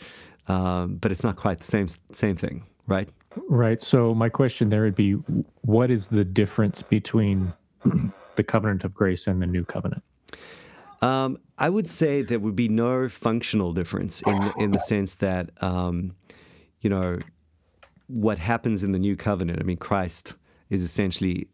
[0.48, 3.08] Um, but it's not quite the same same thing, right?
[3.48, 3.80] Right.
[3.80, 5.12] So my question there would be,
[5.62, 7.52] what is the difference between
[8.36, 10.02] the covenant of grace and the new covenant?
[11.02, 15.50] Um, I would say there would be no functional difference in in the sense that
[15.62, 16.14] um,
[16.80, 17.18] you know
[18.06, 19.60] what happens in the new covenant.
[19.60, 20.34] I mean, Christ
[20.68, 21.48] is essentially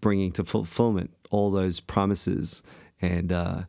[0.00, 2.62] bringing to fulfillment all those promises
[3.00, 3.62] and uh,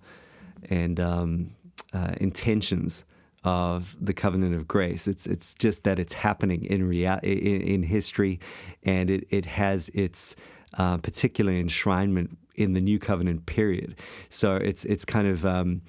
[0.70, 1.56] and um,
[1.94, 3.06] uh, intentions
[3.44, 5.08] of the covenant of grace.
[5.08, 8.40] It's it's just that it's happening in real in, in history,
[8.84, 10.36] and it it has its
[10.78, 13.96] uh, particular enshrinement in the new covenant period.
[14.30, 15.82] So it's it's kind of um,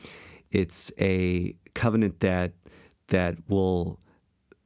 [0.50, 2.52] it's a covenant that
[3.08, 3.98] that will,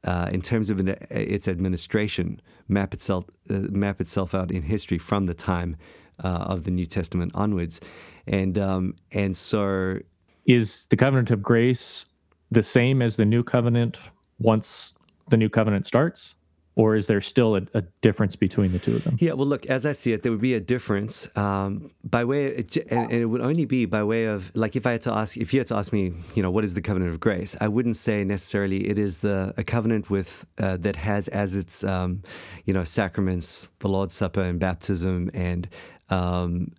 [0.03, 0.79] uh, in terms of
[1.09, 5.75] its administration, map itself uh, map itself out in history from the time
[6.23, 7.81] uh, of the New Testament onwards,
[8.27, 9.99] and um, and so
[10.45, 12.05] is the covenant of grace
[12.51, 13.97] the same as the new covenant
[14.39, 14.93] once
[15.29, 16.35] the new covenant starts?
[16.77, 19.17] Or is there still a, a, difference between the two of them?
[19.19, 22.55] Yeah, well, look, as I see it, there would be a difference um, by way,
[22.55, 25.11] of, and, and, it would only be by way of, like, if I had to
[25.11, 27.57] ask, if you had to ask me, you know, what is the covenant of grace?
[27.59, 31.83] I wouldn't say necessarily it is the a covenant with uh, that has as its,
[31.83, 32.21] um,
[32.65, 35.67] you know, sacraments, the Lord's Supper and baptism, and
[36.11, 36.71] um,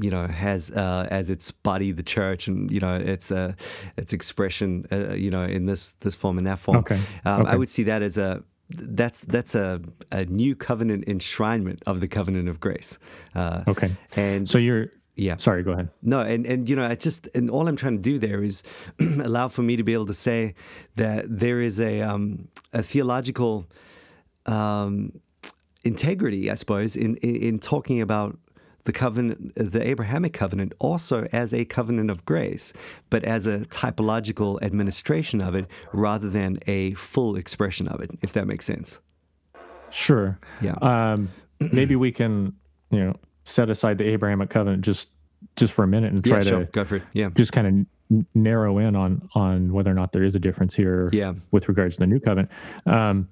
[0.00, 3.52] you know has uh, as its body the church and you know its uh,
[3.96, 7.00] its expression uh, you know in this this form and that form okay.
[7.24, 7.50] Um, okay.
[7.50, 12.08] I would see that as a that's that's a, a new covenant enshrinement of the
[12.08, 12.98] covenant of grace.
[13.34, 13.92] Uh, okay.
[14.16, 15.36] And so you're yeah.
[15.36, 15.90] Sorry, go ahead.
[16.02, 18.62] No, and and you know, I just and all I'm trying to do there is
[19.00, 20.54] allow for me to be able to say
[20.96, 23.66] that there is a um, a theological
[24.46, 25.12] um,
[25.84, 28.36] integrity, I suppose, in, in, in talking about
[28.84, 32.72] the covenant, the Abrahamic covenant, also as a covenant of grace,
[33.10, 38.32] but as a typological administration of it rather than a full expression of it, if
[38.34, 39.00] that makes sense.
[39.90, 40.38] Sure.
[40.60, 40.74] Yeah.
[40.82, 41.30] Um,
[41.72, 42.52] maybe we can,
[42.90, 45.08] you know, set aside the Abrahamic covenant just
[45.56, 46.58] just for a minute and try yeah, sure.
[46.60, 47.02] to Go for it.
[47.12, 47.28] Yeah.
[47.34, 51.08] just kind of narrow in on on whether or not there is a difference here
[51.12, 51.34] Yeah.
[51.52, 52.50] with regards to the new covenant.
[52.86, 53.28] Um,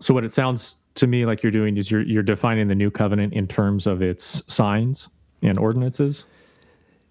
[0.00, 2.90] so what it sounds to me like you're doing is you're you're defining the new
[2.90, 5.08] covenant in terms of its signs
[5.42, 6.24] and ordinances.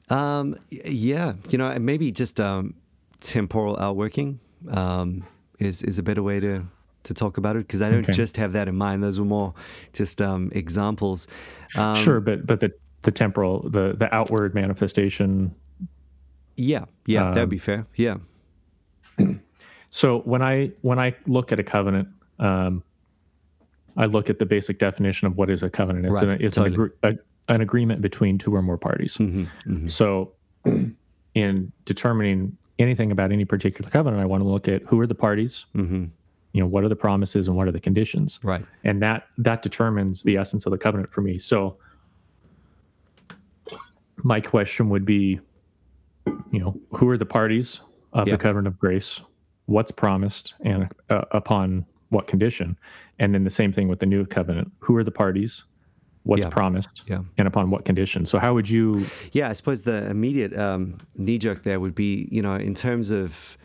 [0.10, 2.74] Um, yeah, you know, maybe just um,
[3.20, 5.26] temporal outworking um,
[5.60, 6.64] is is a better way to
[7.04, 8.12] to talk about it because I don't Okay.
[8.14, 9.04] just have that in mind.
[9.04, 9.54] Those were more
[9.94, 11.28] just um, examples.
[11.76, 12.72] Um, sure, but but the
[13.04, 15.54] the temporal the the outward manifestation.
[16.58, 17.86] Yeah, yeah, that'd Um, be fair.
[17.96, 18.18] Yeah,
[19.90, 22.84] So when I when I look at a covenant, um,
[23.98, 26.06] I look at the basic definition of what is a covenant.
[26.06, 26.76] It's Right, an it's totally.
[26.76, 29.16] an, agree, a, an agreement between two or more parties.
[29.16, 30.34] hmm hmm So,
[31.34, 35.16] in determining anything about any particular covenant, I want to look at who are the
[35.16, 36.06] parties, hmm
[36.54, 38.66] you know, what are the promises and what are the conditions, right.
[38.84, 41.38] and that that determines the essence of the covenant for me.
[41.38, 41.78] So,
[44.24, 45.40] my question would be,
[46.52, 47.80] you know, who are the parties
[48.14, 48.34] of Yeah.
[48.36, 49.22] the covenant of grace?
[49.66, 52.78] What's promised and uh, upon what condition?
[53.20, 54.72] And then the same thing with the new covenant.
[54.80, 55.64] Who are the parties?
[56.24, 56.50] What's Yeah.
[56.50, 57.22] promised Yeah.
[57.38, 58.26] and upon what condition?
[58.26, 62.28] So, how would you Yeah, I suppose the immediate um, knee jerk there would be,
[62.32, 63.58] you know, in terms of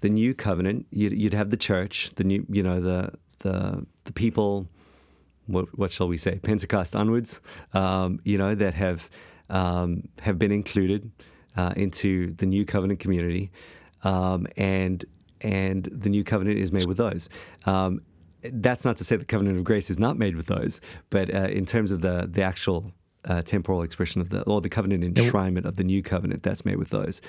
[0.00, 4.12] the new covenant, you'd, you'd have the church, the new, you know, the the the
[4.12, 4.66] people.
[5.46, 6.38] What what shall we say?
[6.40, 7.40] Pentecost onwards,
[7.72, 9.08] um, you know, that have
[9.48, 11.10] um, have been included
[11.56, 13.50] uh, into the new covenant community,
[14.04, 15.04] um, and
[15.40, 17.28] and the new covenant is made with those.
[17.66, 18.00] Um,
[18.52, 21.48] that's not to say the covenant of grace is not made with those, but uh,
[21.48, 22.92] in terms of the the actual
[23.24, 26.76] uh, temporal expression of the or the covenant enshrinement of the new covenant, that's made
[26.76, 27.20] with those.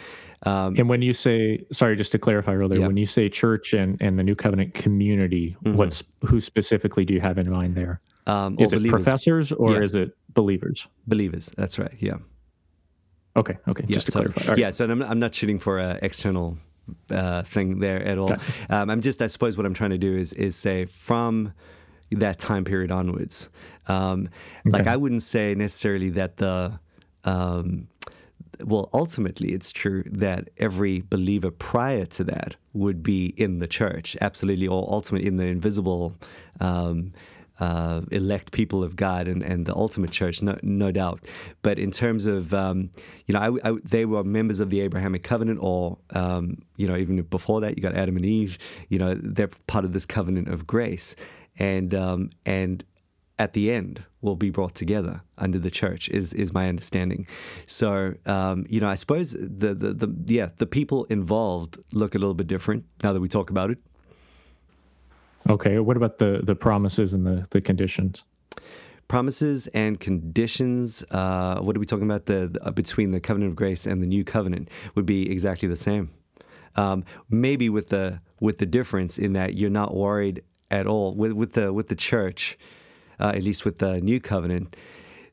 [0.44, 2.88] Um, And when you say, sorry, just to clarify earlier, Yeah.
[2.88, 7.22] when you say church and, and the New Covenant community, what's who specifically do you
[7.22, 8.02] have in mind there?
[8.28, 9.82] um, Is it believers, professors or Yeah.
[9.82, 10.88] is it believers?
[11.08, 11.52] believers.
[11.58, 11.96] That's right.
[12.00, 12.18] Yeah.
[13.36, 14.34] Okay, okay, Yeah, just to totally.
[14.34, 14.52] clarify.
[14.52, 14.60] Right.
[14.60, 16.58] Yeah, so I'm, I'm not shooting for an external
[17.12, 18.34] uh, thing there at all.
[18.70, 21.54] Um, I'm just, I suppose, what I'm trying to do is is say from
[22.12, 23.50] that time period onwards.
[23.88, 24.30] Um,
[24.66, 26.80] Like I wouldn't say necessarily that the
[27.24, 27.88] um,
[28.66, 34.18] well, ultimately, it's true that every believer prior to that would be in the church,
[34.22, 36.18] absolutely, or ultimately in the invisible,
[36.60, 37.14] um,
[37.60, 41.26] uh, elect people of God and, and the ultimate church, no, no doubt.
[41.62, 42.92] But in terms of, um,
[43.26, 46.96] you know, I, I, they were members of the Abrahamic covenant, or, um, you know,
[46.96, 50.48] even before that, you got Adam and Eve, you know, they're part of this covenant
[50.48, 51.16] of grace.
[51.58, 52.84] And, um, and
[53.40, 57.26] at the end will be brought together under the church is is my understanding
[57.66, 62.18] so um, you know i suppose the, the the yeah the people involved look a
[62.20, 63.80] little bit different now that we talk about it
[65.48, 65.80] Okay.
[65.80, 68.24] What about the the promises and the the conditions?
[69.08, 73.50] promises and conditions uh, what are we talking about the, the uh, between the covenant
[73.50, 76.12] of grace and the new covenant would be exactly the same
[76.76, 81.32] um, maybe with the with the difference in that you're not worried at all with
[81.32, 82.56] with the with the church
[83.20, 84.76] uh, at least with the new covenant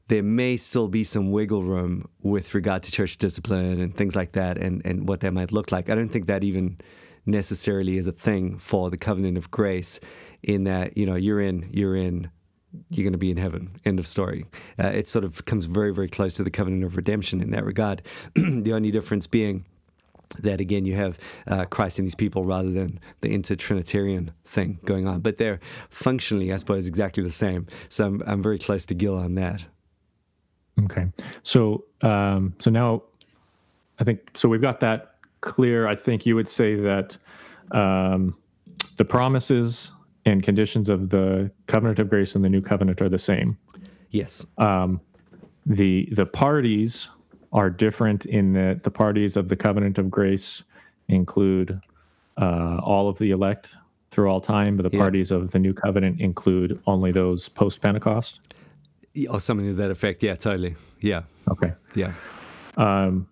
[0.09, 4.33] there may still be some wiggle room with regard to church discipline and things like
[4.33, 5.91] that and, and what that might look like.
[5.91, 6.79] I don't think that even
[7.27, 10.01] necessarily is a thing for the covenant of grace
[10.43, 12.31] in that, you know, you're in, you're in,
[12.91, 13.71] you're going to be in heaven.
[13.85, 14.47] End of story.
[14.79, 17.65] Uh, it sort of comes very, very close to the covenant of redemption in that
[17.65, 18.03] regard.
[18.35, 19.65] the only difference being
[20.41, 25.07] that again you have uh, Christ in these people rather than the inter-Trinitarian thing going
[25.07, 25.21] on.
[25.21, 27.67] But they're functionally, I suppose, exactly the same.
[27.89, 29.65] So I'm, I'm very close to Gil on that.
[30.85, 31.07] Okay.
[31.43, 33.03] So um, so now
[33.99, 35.87] I think so we've got that clear.
[35.87, 37.17] I think you would say that
[37.73, 38.37] um,
[38.97, 39.91] the promises
[40.25, 43.57] and conditions of the covenant of grace and the new covenant are the same.
[44.11, 44.47] Yes.
[44.59, 45.01] Um,
[45.67, 47.09] the the parties
[47.53, 50.63] are different in that the parties of the covenant of grace
[51.09, 51.81] include
[52.41, 53.75] uh, all of the elect
[54.11, 55.03] through all time, but the Yeah.
[55.03, 58.41] parties of the new covenant include only those post Pentecost.
[59.31, 60.23] Or something to that effect.
[60.23, 60.75] Yeah, totally.
[61.01, 61.23] Yeah.
[61.51, 61.73] Okay.
[61.95, 62.13] Yeah.
[62.77, 63.27] Um,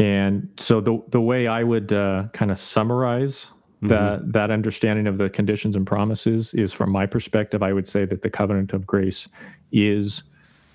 [0.00, 3.48] and so the the way I would uh, kind of summarize
[3.82, 8.04] that that understanding of the conditions and promises is, from my perspective, I would say
[8.04, 9.26] that the covenant of grace
[9.72, 10.22] is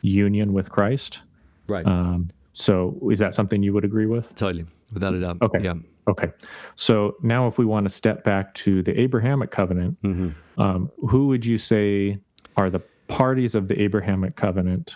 [0.01, 1.19] union with Christ.
[1.67, 1.85] Right.
[1.85, 4.33] Um, so is that something you would agree with?
[4.35, 4.65] totally.
[4.93, 5.37] Without a doubt.
[5.41, 5.63] Okay.
[5.63, 5.73] Yeah.
[6.07, 6.31] Okay.
[6.75, 11.27] So now, if we want to step back to the Abrahamic covenant, hmm um, who
[11.27, 12.17] would you say
[12.55, 14.95] are the parties of the Abrahamic covenant?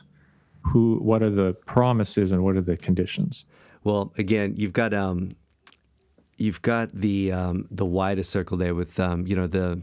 [0.62, 1.00] Who?
[1.02, 3.46] What are the promises and what are the conditions?
[3.90, 5.30] Well, again, you've got um,
[6.38, 9.82] you've got the um, the wider circle there with um, you know the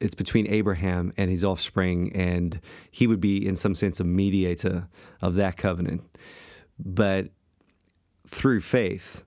[0.00, 2.60] it's between Abraham and his offspring, and
[2.90, 4.88] he would be, in some sense, a mediator
[5.22, 6.02] of that covenant.
[6.80, 7.28] But
[8.26, 9.22] through faith,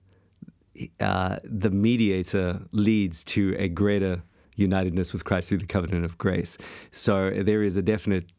[1.00, 4.22] uh, the mediator leads to a greater
[4.56, 6.58] unitedness with Christ through the covenant of grace.
[6.90, 8.30] So there is a definite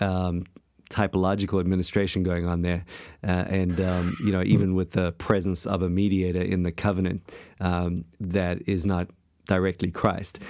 [0.00, 0.44] um,
[0.90, 2.84] typological administration going on there,
[3.24, 7.22] uh, and um, you know even with the presence of a mediator in the covenant
[7.60, 9.08] um, that is not
[9.46, 10.40] directly Christ.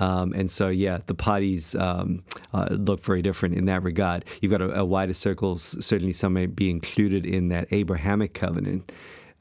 [0.00, 2.22] Um, and so, yeah, the parties um,
[2.54, 4.24] uh, look very different in that regard.
[4.40, 5.58] You've got a, a, wider circle.
[5.58, 8.92] Certainly, some may be included in that Abrahamic covenant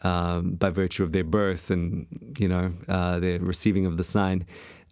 [0.01, 2.07] um, by virtue of their birth and
[2.39, 4.45] you know uh, their receiving of the sign,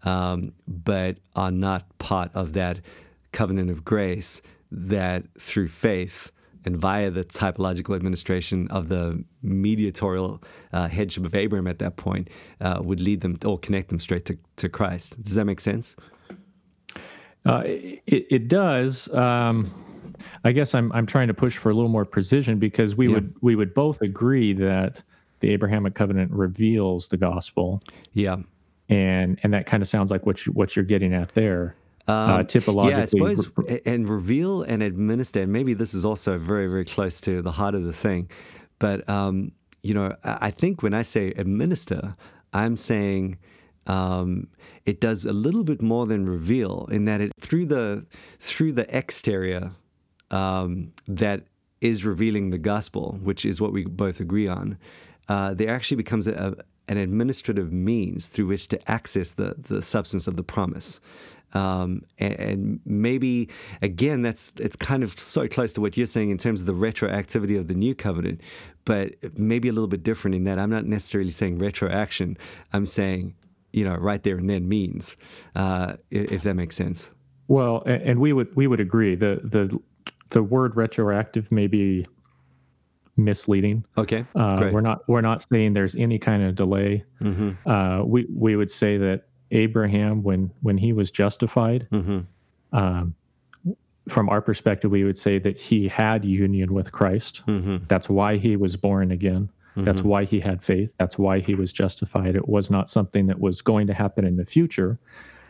[0.03, 2.79] um, but are not part of that
[3.31, 4.41] covenant of grace
[4.71, 6.31] that through faith
[6.65, 10.41] and via the typological administration of the mediatorial
[10.73, 12.29] uh, headship of Abraham at that point
[12.61, 15.21] uh, would lead them or connect them straight to, to Christ.
[15.21, 15.95] Does that make sense?
[17.45, 19.07] Uh, it, it, does.
[19.13, 19.71] Um,
[20.43, 23.15] I guess I'm I'm trying to push for a little more precision because we yeah.
[23.15, 25.03] would we would both agree that
[25.41, 27.81] the Abrahamic covenant reveals the gospel.
[28.13, 28.37] Yeah.
[28.89, 31.75] And and that kind of sounds like what you, what you're getting at there.
[32.07, 32.89] Uh, um, uh, typologically.
[32.91, 33.51] Yeah, I suppose,
[33.85, 35.41] and reveal and administer.
[35.41, 38.29] And maybe this is also very, very close to the heart of the thing.
[38.79, 39.51] But, um,
[39.81, 42.13] you know, I think when I say administer,
[42.53, 43.37] I'm saying
[43.87, 44.47] um,
[44.85, 48.05] it does a little bit more than reveal in that it through the
[48.39, 49.71] through the exterior
[50.31, 51.47] um, that
[51.81, 54.77] is revealing the gospel, which is what we both agree on.
[55.27, 56.55] Uh, there actually becomes a,
[56.87, 60.99] an administrative means through which to access the, the substance of the promise.
[61.53, 63.49] Um, and, and, maybe
[63.81, 66.73] again, that's it's kind of so close to what you're saying in terms of the
[66.73, 68.41] retroactivity of the new covenant,
[68.83, 72.37] but maybe a little bit different in that I'm not necessarily saying retroaction.
[72.73, 73.35] I'm saying,
[73.71, 75.15] you know, right there and then means,
[75.55, 77.11] uh, if that makes sense.
[77.47, 79.79] Well, and we would we would agree the the
[80.31, 82.05] the word retroactive may be
[83.17, 83.85] misleading.
[83.97, 87.03] Okay, uh, we're not we're not saying there's any kind of delay.
[87.21, 87.69] Mm-hmm.
[87.69, 91.87] Uh, we we would say that Abraham when when he was justified.
[91.91, 92.19] Mm-hmm.
[92.77, 93.15] Um,
[94.09, 97.41] from our perspective, we would say that he had union with Christ.
[97.47, 97.85] Mm-hmm.
[97.87, 99.49] That's why he was born again.
[99.77, 100.07] That's mm-hmm.
[100.07, 100.89] why he had faith.
[100.99, 102.35] That's why he was justified.
[102.35, 104.97] It was not something that was going to happen in the future.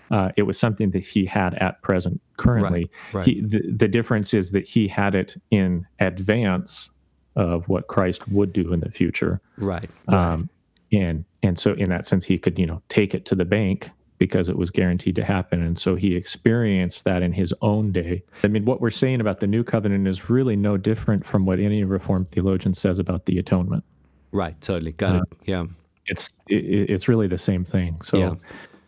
[0.10, 2.90] Uh, it was something that he had at present, currently.
[3.14, 3.26] Right, right.
[3.26, 6.90] He, the, the difference is that he had it in advance
[7.36, 9.42] of what Christ would do in the future.
[9.58, 9.90] Right.
[10.08, 10.18] right.
[10.18, 10.50] Um,
[10.92, 13.90] and and so in that sense he could you know take it to the bank
[14.18, 15.62] because it was guaranteed to happen.
[15.62, 18.24] And so he experienced that in his own day.
[18.44, 21.60] I mean what we're saying about the new covenant is really no different from what
[21.60, 23.84] any reformed theologian says about the atonement.
[24.32, 24.60] Right.
[24.62, 24.94] Totally.
[24.94, 25.66] Got uh, it yeah.
[26.06, 28.00] it's it, it's really the same thing.
[28.02, 28.18] So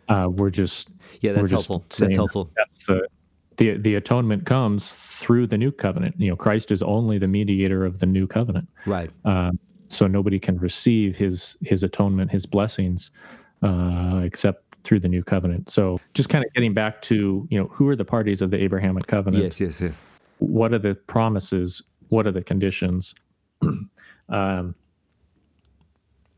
[0.08, 0.14] yeah.
[0.24, 0.88] uh, we're just
[1.20, 1.84] yeah that's helpful.
[1.98, 2.50] That's helpful.
[2.56, 3.06] that's the
[3.58, 7.84] the the atonement comes through the new covenant you know christ is only the mediator
[7.84, 13.10] of the new covenant right um, so nobody can receive his his atonement, his blessings,
[13.62, 15.68] uh, except through the new covenant.
[15.70, 18.62] So just kind of getting back to you know who are the parties of the
[18.62, 19.42] Abrahamic covenant?
[19.42, 19.94] Yes, yes, yes.
[20.38, 21.82] What are the promises?
[22.10, 23.14] What are the conditions?
[24.28, 24.74] um,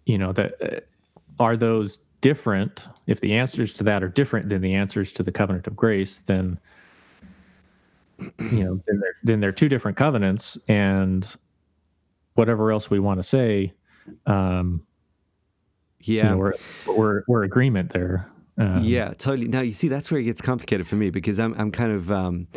[0.07, 0.81] you know that uh,
[1.43, 2.85] are those different?
[3.07, 6.19] If the answers to that are different than the answers to the covenant of grace,
[6.19, 6.59] then
[8.39, 11.37] you know then they're, then they're two different covenants and
[12.35, 13.73] whatever else we want to say,
[14.27, 14.83] um,
[16.01, 16.53] yeah, you know, we're,
[16.87, 18.31] we're, we're agreement there.
[18.59, 19.49] Um, yeah, totally.
[19.49, 22.11] Now you see, that's where it gets complicated for me because I'm I'm kind of.
[22.11, 22.49] Um,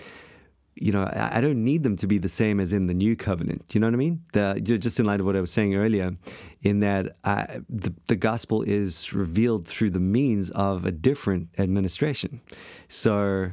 [0.76, 3.16] you know, I, I don't need them to be the same as in the new
[3.16, 3.64] covenant.
[3.74, 4.22] You know what I mean?
[4.34, 6.16] The, just in light of what I was saying earlier,
[6.64, 12.42] in that I, the, the gospel is revealed through the means of a different administration.
[12.88, 13.52] So,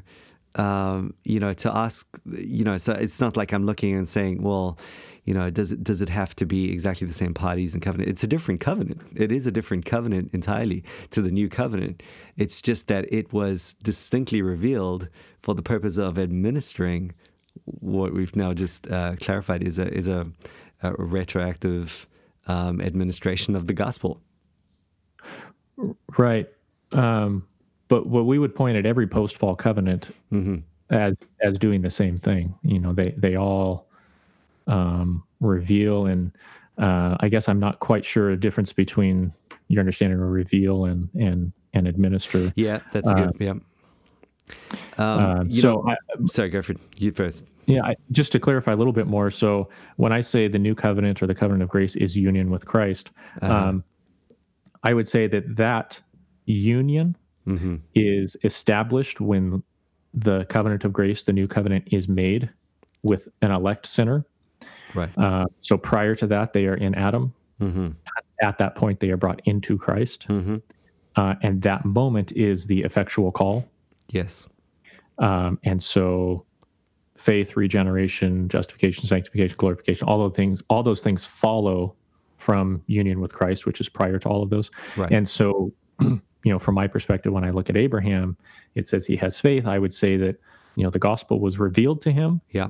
[0.56, 4.42] um, you know, to ask, you know, so it's not like I'm looking and saying,
[4.42, 4.78] well,
[5.24, 8.10] you know, does it does it have to be exactly the same parties and covenant?
[8.10, 9.00] It's a different covenant.
[9.14, 12.02] It is a different covenant entirely to the new covenant.
[12.36, 15.08] It's just that it was distinctly revealed
[15.40, 17.12] for the purpose of administering
[17.64, 20.26] what we've now just uh, clarified is a is a,
[20.82, 22.06] a retroactive
[22.46, 24.20] um, administration of the gospel.
[26.18, 26.48] Right.
[26.92, 27.46] Um,
[27.90, 30.56] but what we would point at every post fall covenant mm-hmm.
[30.88, 32.54] as as doing the same thing.
[32.62, 33.88] You know, they they all
[34.66, 36.32] um, reveal and
[36.78, 39.32] uh, I guess I'm not quite sure a difference between
[39.68, 42.52] your understanding of reveal and and and administer.
[42.56, 43.36] Yeah, that's uh, good.
[43.38, 43.50] Yeah.
[43.50, 43.62] Um,
[44.98, 47.46] uh, so, I, sorry, Gerford, you first.
[47.66, 49.30] Yeah, I, just to clarify a little bit more.
[49.30, 52.66] So, when I say the new covenant or the covenant of grace is union with
[52.66, 53.10] Christ,
[53.42, 53.52] uh-huh.
[53.52, 53.84] um,
[54.82, 56.00] I would say that that
[56.46, 57.16] union
[57.46, 57.76] mm-hmm.
[57.94, 59.62] is established when
[60.14, 62.50] the covenant of grace, the new covenant, is made
[63.02, 64.24] with an elect sinner.
[64.94, 65.16] Right.
[65.16, 67.32] Uh, so prior to that, they are in Adam.
[67.60, 67.88] Mm-hmm.
[68.16, 70.26] At, at, that point, they are brought into Christ.
[70.28, 70.56] Mm-hmm.
[71.16, 73.68] Uh, and that moment is the effectual call.
[74.10, 74.48] Yes.
[75.18, 76.44] Um, and so
[77.14, 81.94] faith, regeneration, justification, sanctification, glorification, all those things, all those things follow
[82.38, 84.70] from union with Christ, which is prior to all of those.
[84.96, 85.12] Right.
[85.12, 85.72] And so,
[86.44, 88.36] you know, from my perspective, when I look at Abraham,
[88.74, 89.66] it says he has faith.
[89.66, 90.36] I would say that,
[90.76, 92.40] you know, the gospel was revealed to him.
[92.50, 92.68] Yeah.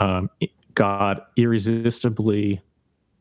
[0.00, 0.30] Um,
[0.74, 2.60] God irresistibly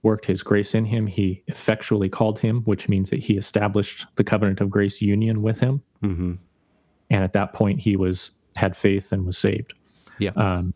[0.04, 1.06] worked his grace in him.
[1.06, 5.60] He effectually called him, which means that he established the covenant of grace union with
[5.60, 5.82] him.
[6.02, 6.34] Mm-hmm.
[7.10, 9.74] And at that point, he was had faith and was saved.
[10.18, 10.32] Yeah.
[10.36, 10.74] Um,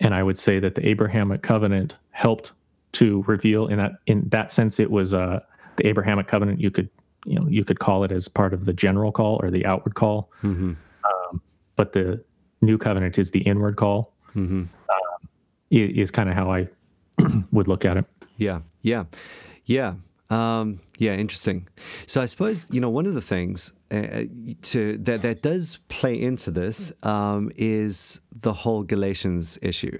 [0.00, 2.52] and I would say that the Abrahamic covenant helped
[2.92, 5.40] to reveal in that in that sense it was uh,
[5.76, 6.60] the Abrahamic covenant.
[6.60, 6.88] You could
[7.24, 9.94] you know you could call it as part of the general call or the outward
[9.94, 10.30] call.
[10.42, 10.72] Mm-hmm.
[11.04, 11.42] Um,
[11.76, 12.22] but the
[12.60, 14.12] new covenant is the inward call.
[14.34, 14.62] Mm-hmm.
[14.62, 15.28] Um,
[15.70, 16.68] is kind of how I
[17.52, 18.04] would look at it.
[18.36, 18.60] Yeah.
[18.82, 19.04] Yeah.
[19.64, 19.94] Yeah.
[20.30, 21.68] Um, yeah, interesting.
[22.06, 24.24] So I suppose you know one of the things uh,
[24.62, 29.98] to that that does play into this um, is the whole Galatians issue.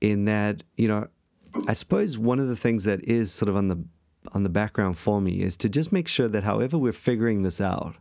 [0.00, 1.08] In that you know,
[1.66, 3.84] I suppose one of the things that is sort of on the
[4.32, 7.60] on the background for me is to just make sure that however we're figuring this
[7.60, 7.96] out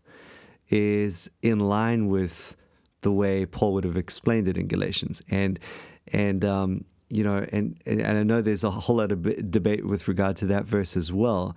[0.70, 2.56] is in line with
[3.02, 5.60] the way Paul would have explained it in Galatians, and
[6.08, 10.08] and um, you know, and, and I know there's a whole lot of debate with
[10.08, 11.56] regard to that verse as well.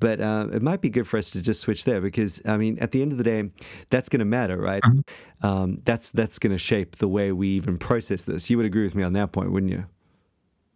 [0.00, 2.78] But uh, it might be good for us to just switch there because I mean,
[2.78, 3.50] at the end of the day,
[3.90, 4.82] that's going to matter, right?
[4.82, 5.46] Mm-hmm.
[5.46, 8.48] Um, that's that's going to shape the way we even process this.
[8.48, 9.84] You would agree with me on that point, wouldn't you?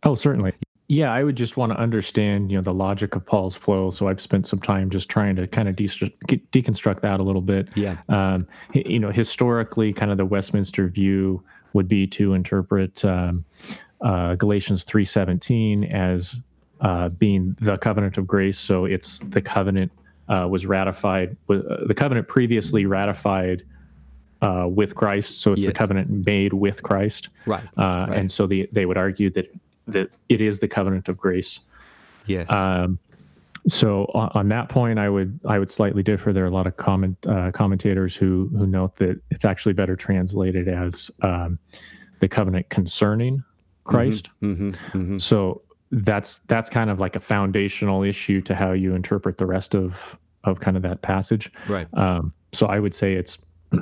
[0.02, 0.52] Oh, certainly.
[0.88, 3.90] Yeah, I would just want to understand, you know, the logic of Paul's flow.
[3.90, 7.40] So I've spent some time just trying to kind of de- deconstruct that a little
[7.40, 7.68] bit.
[7.74, 7.96] Yeah.
[8.10, 13.44] Um, you know, historically, kind of the Westminster view would be to interpret um,
[14.02, 16.36] uh, Galatians 3:17 as
[16.82, 18.58] uh, being the covenant of grace.
[18.58, 19.90] So it's the covenant
[20.28, 21.36] uh, was ratified.
[21.48, 23.64] Uh, the covenant previously ratified
[24.42, 25.40] uh, with Christ.
[25.40, 25.68] So it's yes.
[25.68, 27.30] the covenant made with Christ.
[27.46, 27.64] Right.
[27.78, 28.18] Uh, right.
[28.18, 29.50] And so the, they would argue that
[29.86, 31.60] that it is the covenant of grace.
[32.26, 32.50] Yes.
[32.50, 32.98] Um,
[33.66, 36.32] so on, on, that point, I would I would slightly differ.
[36.32, 37.16] There are a lot of comment
[37.54, 41.58] commentators who who note that it's actually better translated as um,
[42.20, 43.42] the covenant concerning
[43.84, 44.28] Christ.
[44.42, 45.18] Mm-hmm, mm-hmm, mm-hmm.
[45.18, 49.74] So that's that's kind of like a foundational issue to how you interpret the rest
[49.74, 51.50] of of kind of that passage.
[51.68, 51.88] Right.
[51.94, 53.38] Um, so I would say it's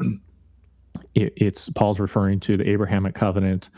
[1.14, 3.68] it, it's Paul's referring to the Abrahamic covenant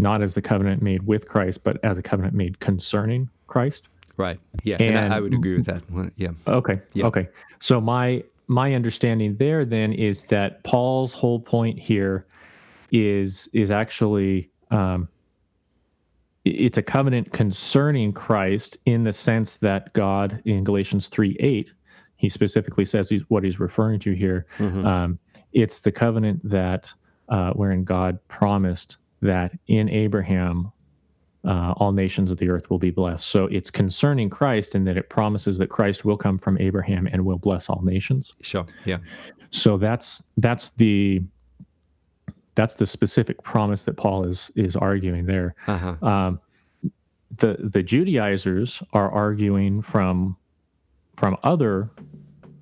[0.00, 3.88] not as the covenant made with Christ, but as a covenant made concerning Christ.
[4.16, 4.38] Right.
[4.64, 5.82] Yeah, and, and I, I, would agree with that.
[6.16, 6.30] Yeah.
[6.46, 6.80] Okay.
[6.92, 7.06] Yeah.
[7.06, 7.28] Okay.
[7.60, 12.26] So my my understanding there then is that Paul's whole point here
[12.90, 15.08] is is actually um,
[16.44, 21.72] it's a covenant concerning Christ in the sense that God in Galatians 3 8,
[22.16, 24.46] he specifically says he's, what he's referring to here.
[24.58, 24.86] Mm-hmm.
[24.86, 25.18] Um,
[25.52, 26.92] it's the covenant that
[27.28, 30.72] uh, wherein God promised that in Abraham
[31.44, 33.26] uh, all nations of the earth will be blessed.
[33.26, 37.24] So it's concerning Christ in that it promises that Christ will come from Abraham and
[37.24, 38.34] will bless all nations.
[38.42, 38.66] Sure.
[38.84, 38.98] Yeah.
[39.50, 41.22] So that's that's the
[42.54, 45.54] that's the specific promise that Paul is is arguing there.
[45.66, 46.06] Uh-huh.
[46.06, 46.40] Um,
[47.38, 50.36] the the Judaizers are arguing from
[51.16, 51.90] from other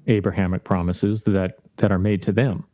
[0.06, 2.64] Abrahamic promises that that are made to them.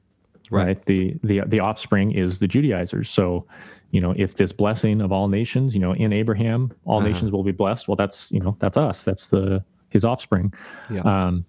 [0.50, 0.66] Right.
[0.66, 0.84] right.
[0.84, 3.08] The the the offspring is the Judaizers.
[3.08, 3.46] So,
[3.94, 7.06] you know, if this blessing of all nations, you know, in Abraham, all uh-huh.
[7.06, 7.86] nations will be blessed.
[7.86, 9.04] Well, that's you know that's us.
[9.04, 10.52] That's the his offspring.
[10.90, 11.02] Yeah.
[11.02, 11.44] Um,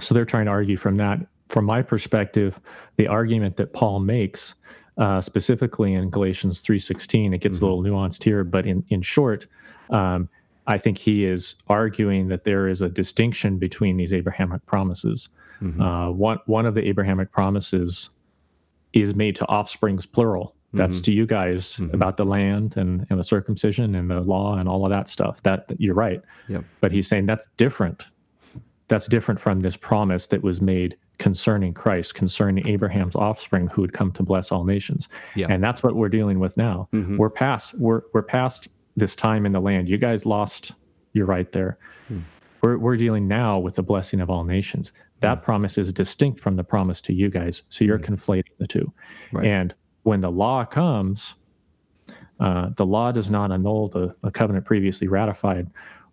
[0.00, 2.58] so they're trying to argue from that from my perspective,
[2.96, 4.54] the argument that Paul makes,
[4.98, 7.66] uh, specifically in Galatians three sixteen, it gets mm-hmm.
[7.66, 9.46] a little nuanced here, but in in short,
[9.90, 10.28] um,
[10.66, 15.28] I think he is arguing that there is a distinction between these Abrahamic promises.
[15.62, 15.80] Mm-hmm.
[15.80, 18.08] Uh, one one of the Abrahamic promises
[18.92, 20.54] is made to offsprings plural.
[20.74, 21.02] That's mm-hmm.
[21.02, 21.94] to you guys mm-hmm.
[21.94, 25.42] about the land and, and the circumcision and the law and all of that stuff.
[25.42, 26.22] That you're right.
[26.48, 26.64] Yep.
[26.80, 28.06] But he's saying that's different.
[28.88, 33.92] That's different from this promise that was made concerning Christ, concerning Abraham's offspring who would
[33.92, 35.08] come to bless all nations.
[35.36, 35.46] Yeah.
[35.50, 36.88] And that's what we're dealing with now.
[36.92, 37.18] Mm-hmm.
[37.18, 39.88] We're past we're we're past this time in the land.
[39.88, 40.72] You guys lost
[41.12, 41.78] you're right there.
[42.10, 42.22] Mm.
[42.62, 44.92] We're we're dealing now with the blessing of all nations.
[45.22, 45.44] That mm.
[45.44, 47.62] promise is distinct from the promise to you guys.
[47.70, 48.04] So you're mm.
[48.04, 48.92] conflating the two.
[49.32, 49.46] Right.
[49.46, 51.34] And when the law comes,
[52.40, 55.70] uh, the law does not annul the, the covenant previously ratified.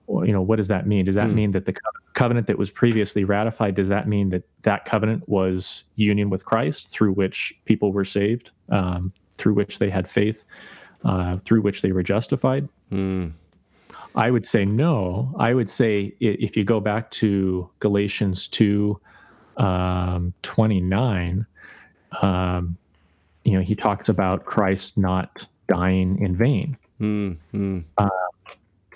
[0.08, 1.06] you know, what does that mean?
[1.06, 1.36] Does that hmm.
[1.36, 1.76] mean that the
[2.14, 6.90] covenant that was previously ratified, does that mean that that covenant was union with Christ
[6.90, 10.46] through which people were saved, um, through which they had faith,
[11.04, 12.70] uh, through which they were justified?
[12.92, 13.34] Mm.
[14.20, 15.34] I would say no.
[15.40, 19.00] I would say if you go back to Galatians 2
[19.56, 21.46] um, 29,
[22.22, 22.78] um,
[23.46, 26.76] you know, he talks about Christ not dying in vain.
[27.00, 27.84] Mm, mm.
[27.98, 28.10] Uh,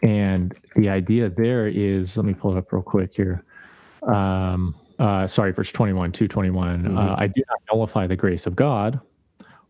[0.01, 3.45] and the idea there is, let me pull it up real quick here.
[4.01, 6.81] Um, uh, sorry, verse 21, 221.
[6.81, 6.97] Mm-hmm.
[6.97, 8.99] Uh, I do not nullify the grace of God,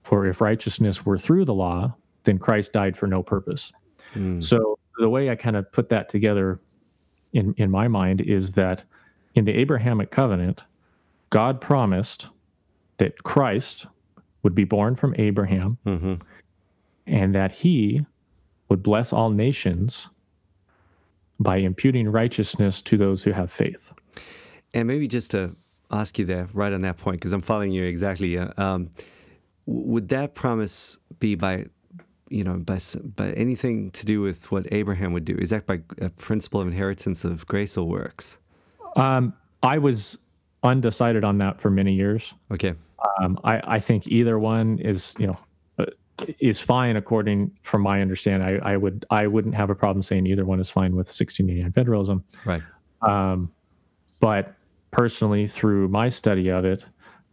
[0.01, 3.71] for if righteousness were through the law, then Christ died for no purpose.
[4.15, 4.41] Mm.
[4.41, 6.59] So the way I kind of put that together
[7.33, 8.83] in, in my mind is that
[9.35, 10.63] in the Abrahamic covenant,
[11.29, 12.27] God promised
[12.97, 13.87] that Christ
[14.43, 16.15] would be born from Abraham mm-hmm.
[17.07, 18.05] and that he
[18.69, 20.07] would bless all nations
[21.39, 23.91] by imputing righteousness to those who have faith.
[24.73, 25.55] And maybe just to
[25.91, 28.37] ask you there, right on that point, because I'm following you exactly.
[28.37, 28.89] Uh, um,
[29.65, 31.65] would that promise be by
[32.33, 32.79] you know, by
[33.15, 35.35] by anything to do with what Abraham would do?
[35.39, 38.39] Is that by a principle of inheritance of grace or works?
[38.95, 40.17] Um, I was
[40.63, 42.33] undecided on that for many years.
[42.51, 42.73] Okay.
[43.21, 45.37] Um, I, I think either one is, you know,
[45.77, 45.85] uh,
[46.39, 48.47] is fine according from my understanding.
[48.47, 51.71] I, I would I wouldn't have a problem saying either one is fine with 1689
[51.73, 52.23] federalism.
[52.45, 52.63] Right.
[53.03, 53.51] Um,
[54.19, 54.55] but
[54.89, 56.83] personally, through my study of it,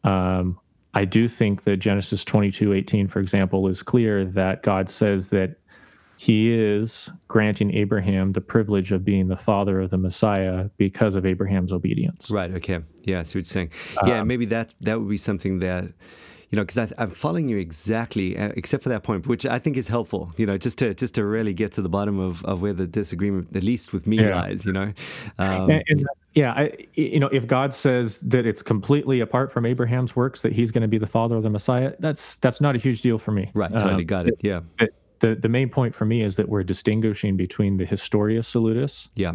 [0.04, 0.58] um,
[0.94, 5.56] I do think that Genesis 22 18, for example, is clear that God says that
[6.16, 11.24] he is granting Abraham the privilege of being the father of the Messiah because of
[11.24, 12.30] Abraham's obedience.
[12.30, 12.52] Right.
[12.56, 12.80] Okay.
[13.04, 13.20] Yeah.
[13.20, 13.70] I see what you're saying.
[14.04, 14.20] Yeah.
[14.20, 15.86] Um, maybe that that would be something that
[16.50, 19.76] you know, because I'm following you exactly, uh, except for that point, which I think
[19.76, 20.32] is helpful.
[20.36, 22.88] You know, just to just to really get to the bottom of, of where the
[22.88, 24.34] disagreement, at least with me, yeah.
[24.34, 24.66] lies.
[24.66, 24.92] You know,
[25.38, 29.64] um, and, and, yeah, I, you know, if God says that it's completely apart from
[29.64, 32.74] Abraham's works that He's going to be the father of the Messiah, that's that's not
[32.74, 33.48] a huge deal for me.
[33.54, 34.40] Right, totally um, got it.
[34.42, 34.60] Yeah.
[35.20, 39.08] the the main point for me is that we're distinguishing between the Historia Salutis.
[39.14, 39.34] Yeah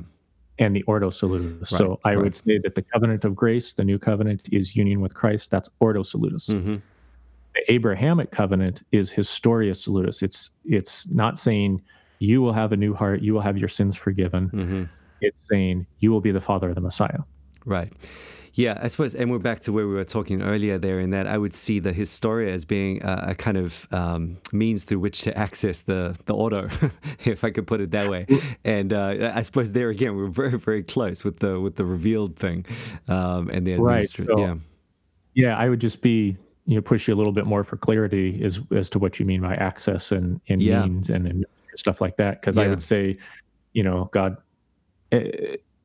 [0.57, 1.70] and the Ordo Salutis.
[1.70, 2.24] Right, so I right.
[2.24, 5.51] would say that the covenant of grace, the new covenant, is union with Christ.
[5.51, 6.47] That's Ordo Salutis.
[6.47, 6.76] Mm-hmm
[7.55, 10.21] the Abrahamic covenant is historia salutis.
[10.21, 11.81] It's it's not saying
[12.19, 14.49] you will have a new heart, you will have your sins forgiven.
[14.49, 14.83] Mm-hmm.
[15.21, 17.19] It's saying you will be the father of the Messiah.
[17.65, 17.91] Right.
[18.53, 21.27] Yeah, I suppose, and we're back to where we were talking earlier there, in that
[21.27, 25.21] I would see the historia as being a, a kind of um, means through which
[25.23, 26.69] to access the the ordo,
[27.25, 28.27] if I could put it that way.
[28.63, 32.37] And uh, I suppose there again, we're very very close with the with the revealed
[32.37, 32.65] thing,
[33.09, 33.77] um, and the.
[33.77, 34.07] Right.
[34.07, 34.55] So, yeah,
[35.33, 38.41] yeah, I would just be you know push you a little bit more for clarity
[38.43, 40.86] as as to what you mean by access and and yeah.
[40.86, 41.45] means and, and,
[41.78, 42.63] stuff like that because yeah.
[42.63, 43.18] I would say
[43.74, 44.38] you know God
[45.11, 45.20] uh,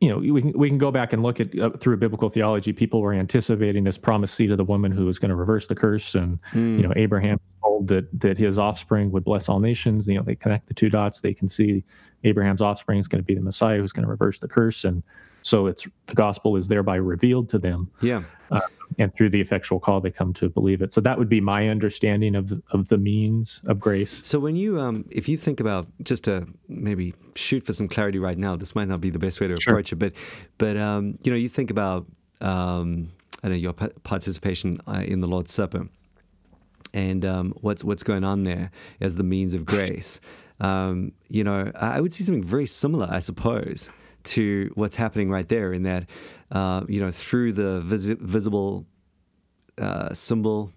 [0.00, 2.72] you know we can we can go back and look at uh, through biblical theology
[2.72, 5.74] people were anticipating this promised seed of the woman who was going to reverse the
[5.74, 6.76] curse and mm.
[6.76, 10.36] you know Abraham told that that his offspring would bless all nations you know they
[10.36, 11.82] connect the two dots they can see
[12.22, 15.02] Abraham's offspring is going to be the Messiah who's going to reverse the curse and
[15.42, 18.60] so it's the gospel is thereby revealed to them yeah uh,
[18.98, 21.68] and through the effectual call they come to believe it so that would be my
[21.68, 25.60] understanding of the, of the means of grace so when you um if you think
[25.60, 29.18] about just to maybe shoot for some clarity right now this might not be the
[29.18, 29.72] best way to sure.
[29.72, 30.12] approach it but
[30.58, 32.06] but um you know you think about
[32.40, 33.10] um
[33.42, 35.88] I know your participation uh, in the Lord's Supper
[36.92, 38.70] and um, what's what's going on there
[39.00, 40.20] as the means of grace.
[40.60, 43.90] Um, you know, I would see something very similar, I suppose,
[44.24, 46.06] to what's happening right there in that,
[46.50, 48.86] uh, you know, through the vis- visible
[49.78, 50.72] uh, symbol,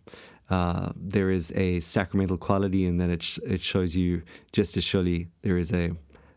[0.49, 4.21] uh, there is a sacramental quality, and then it, sh- it shows you
[4.51, 5.91] just as surely there is a,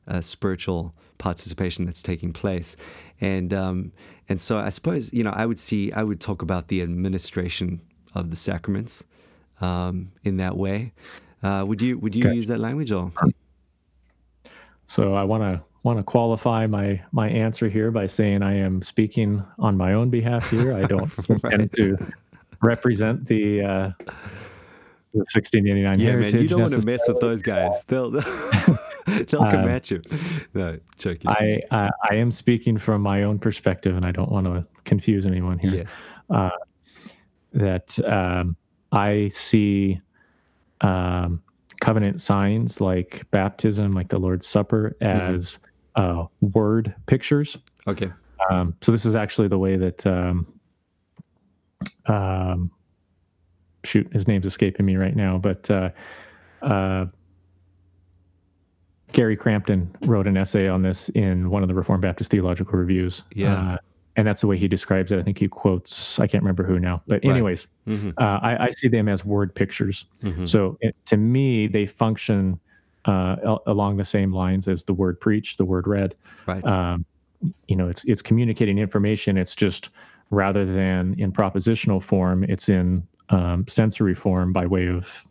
[0.07, 2.77] a spiritual participation that's taking place.
[3.21, 3.93] And um,
[4.29, 7.81] and so I suppose you know I would see I would talk about the administration
[8.15, 9.05] of the sacraments
[9.61, 10.93] um, in that way.
[11.43, 12.35] Uh, would you would you okay.
[12.35, 13.13] use that language or?
[14.87, 18.83] So I want to want to qualify my my answer here by saying I am
[18.83, 20.75] speaking on my own behalf here.
[20.75, 21.55] I don't right.
[21.55, 22.13] intend to
[22.61, 23.93] represent the uh,
[25.13, 26.33] the 1689 yeah, heritage.
[26.33, 27.85] man, you don't want to mess with those guys.
[27.85, 28.11] They'll
[29.07, 30.03] they'll come um, at you.
[30.55, 31.31] No, joking.
[31.31, 35.25] I, I I am speaking from my own perspective, and I don't want to confuse
[35.25, 35.71] anyone here.
[35.73, 36.03] Yes.
[36.29, 36.51] Uh,
[37.53, 38.57] that um,
[38.91, 40.01] I see
[40.81, 41.41] um,
[41.81, 45.35] covenant signs like baptism, like the Lord's Supper, mm-hmm.
[45.37, 45.61] as
[45.97, 47.57] uh, word pictures.
[47.87, 48.11] Okay.
[48.51, 50.47] Um, so this is actually the way that um,
[52.07, 52.71] um,
[53.85, 55.91] shoot his name's escaping me right now, but uh,
[56.63, 57.07] uh,
[59.13, 63.23] Gary Crampton wrote an essay on this in one of the Reformed Baptist Theological Reviews.
[63.35, 63.75] Yeah.
[63.75, 63.77] Uh,
[64.17, 65.19] and that's the way he describes it.
[65.19, 67.33] I think he quotes, I can't remember who now, but Right.
[67.33, 68.15] anyways, Mhm.
[68.19, 70.07] uh, I, I see them as word pictures.
[70.23, 70.49] Mhm.
[70.49, 72.59] So it, to me, they function
[73.07, 76.15] uh, al- along the same lines as the word preach, the word read.
[76.47, 76.65] Right.
[76.65, 77.05] Um,
[77.69, 79.37] you know, it's it's communicating information.
[79.37, 79.91] It's just
[80.31, 85.27] rather than in propositional form, it's in um, sensory form by way of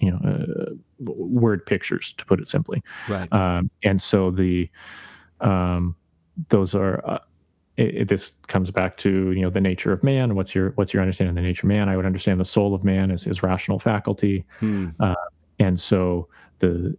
[0.00, 2.82] you know uh, word pictures, to put it simply.
[3.08, 3.32] right.
[3.32, 4.68] Um, and so the
[5.40, 5.94] um,
[6.48, 7.02] those are.
[7.08, 7.18] Uh,
[7.76, 10.34] it, it- this comes back to you know the nature of man.
[10.36, 11.88] What's your what's your understanding of the nature of man?
[11.88, 14.90] I would understand the soul of man is his rational faculty Hmm.
[15.58, 16.28] and so
[16.60, 16.96] the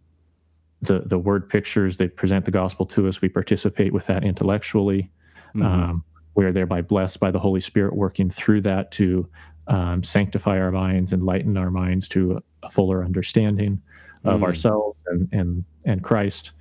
[0.86, 5.10] the the word pictures they present the gospel to us we participate with that intellectually
[5.56, 5.64] Mhm.
[5.66, 6.04] um,
[6.36, 9.28] we're thereby blessed by the holy spirit working through that to
[9.68, 13.82] um, sanctify our minds enlighten our minds to a fuller understanding
[14.26, 14.44] of Mm.
[14.44, 16.52] ourselves and and and christ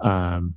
[0.00, 0.54] um,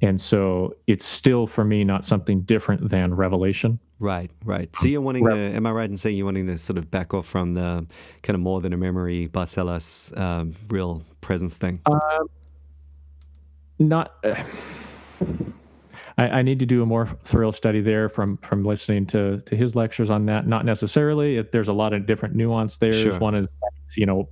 [0.00, 4.68] and so it's still for me not something different than revelation Right, right.
[4.76, 7.14] So you're wanting to, am I right in saying you're wanting to sort of back
[7.14, 7.84] off from the
[8.22, 11.80] kind of more than a memory, Barcellos, um, real presence thing?
[13.78, 14.42] Not uh,
[16.18, 19.56] I, I need to do a more thorough study there from from listening to to
[19.56, 20.46] his lectures on that.
[20.46, 21.36] Not necessarily.
[21.36, 22.92] If there's a lot of different nuance there.
[22.92, 23.18] Sure.
[23.18, 23.46] one is
[23.96, 24.28] you know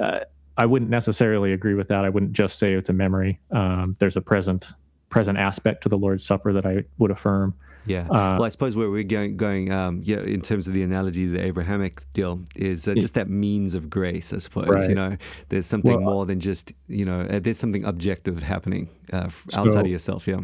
[0.00, 0.20] uh,
[0.56, 2.04] i wouldn't necessarily agree with that.
[2.04, 3.40] I wouldn't just say it's a memory.
[3.50, 4.72] Um, there's a present
[5.10, 7.52] present aspect to the lord's supper that i would affirm
[7.86, 8.02] Yeah.
[8.02, 11.26] uh, well, I suppose where we're going, going um, yeah, in terms of the analogy,
[11.26, 13.00] the Abrahamic deal is uh, Yeah.
[13.00, 14.68] just that means of grace, I suppose.
[14.68, 14.88] Right.
[14.88, 15.16] You know,
[15.48, 19.70] there's something Well, more than just, you know, uh, there's something objective happening uh, outside
[19.72, 20.28] So- of yourself.
[20.28, 20.40] Yeah.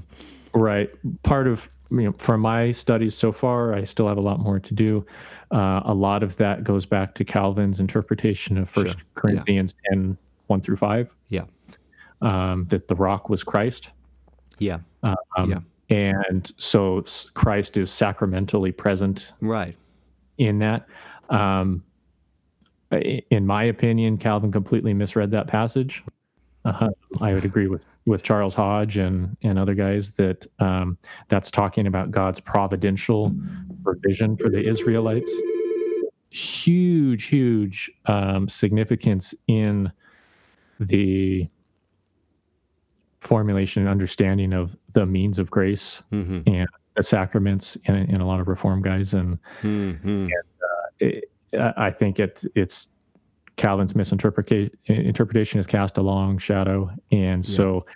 [0.55, 0.91] Right.
[1.23, 4.59] Part of you know, from my studies so far, I still have a lot more
[4.59, 5.07] to do.
[5.53, 9.07] Uh, a lot of that goes back to Calvin's interpretation of First Sure.
[9.15, 10.17] Corinthians 10,
[10.49, 11.45] 1 through 5, Yeah.
[12.23, 13.91] um, that the rock was Christ.
[14.59, 14.79] Yeah.
[15.05, 15.15] Um,
[15.49, 15.59] Yeah.
[15.89, 19.77] And so Christ is sacramentally present Right.
[20.39, 20.87] in that.
[21.31, 21.83] Um,
[23.31, 26.03] in my opinion, Calvin completely misread that passage.
[26.65, 26.89] Uh,
[27.21, 31.87] I would agree with, with Charles Hodge and, and other guys that um, that's talking
[31.87, 33.35] about God's providential
[33.85, 35.31] provision for the Israelites.
[36.31, 39.91] Huge, huge um, significance in
[40.81, 41.49] the
[43.21, 46.67] formulation and understanding of the means of grace hmm and
[46.97, 49.13] the sacraments in, in a lot of Reform guys.
[49.13, 50.27] And hmm
[50.99, 52.89] it, I think it's it's
[53.57, 57.57] Calvin's misinterpretation interpretation is cast a long shadow, and Yeah.
[57.57, 57.87] so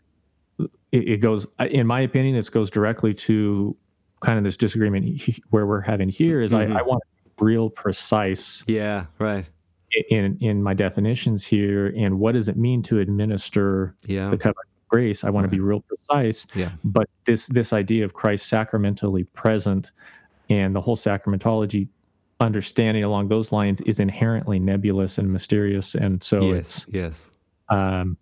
[0.93, 1.47] it, it goes.
[1.59, 3.75] In my opinion, this goes directly to
[4.21, 6.43] kind of this disagreement he- where we're having here.
[6.43, 6.77] Is Mhm.
[6.77, 7.03] I, I want
[7.41, 9.07] real precise Yeah.
[9.19, 9.49] Right.
[10.11, 14.29] in in my definitions here, and what does it mean to administer Yeah.
[14.29, 15.25] the covenant grace?
[15.25, 16.73] I want to be real precise Yeah.
[16.85, 19.93] but this this idea of Christ sacramentally present
[20.51, 21.89] and the whole sacramentology
[22.41, 26.87] understanding along those lines is inherently nebulous and mysterious and so yes.
[26.89, 27.31] Yes.
[27.69, 28.17] um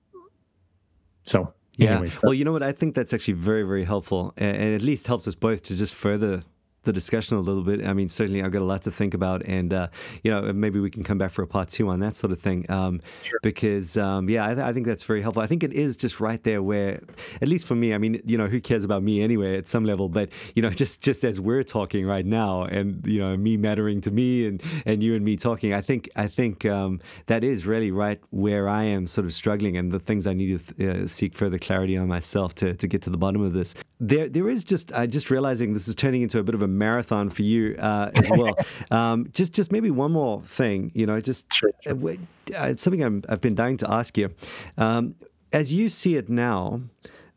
[1.24, 1.92] so Yeah.
[1.92, 2.62] anyways well, you know what?
[2.62, 5.76] I think that's actually very, very helpful, and, and at least helps us both to
[5.76, 6.42] just further
[6.88, 7.84] the discussion a little bit.
[7.84, 9.88] I mean, certainly I've got a lot to think about, and uh,
[10.24, 12.40] you know, maybe we can come back for a part two on that sort of
[12.40, 12.68] thing.
[12.70, 13.38] Um, Sure.
[13.42, 15.42] Because um, yeah, I, th- I think that's very helpful.
[15.42, 17.02] I think it is just right there where,
[17.42, 19.84] at least for me, I mean, you know, who cares about me anyway at some
[19.84, 20.08] level?
[20.08, 24.00] But you know, just just as we're talking right now, and you know, me mattering
[24.02, 27.66] to me, and and you and me talking, I think I think um, that is
[27.66, 30.88] really right where I am sort of struggling, and the things I need to th-
[30.88, 33.74] uh, seek further clarity on myself to, to get to the bottom of this.
[34.00, 36.68] There there is just I just realizing this is turning into a bit of a
[36.78, 38.56] marathon for you uh, as well.
[38.90, 41.46] um, just just maybe one more thing, you know, just
[41.88, 42.20] uh, wait,
[42.56, 44.32] uh, something I'm, I've been dying to ask you.
[44.76, 45.14] Um,
[45.52, 46.82] as you see it now,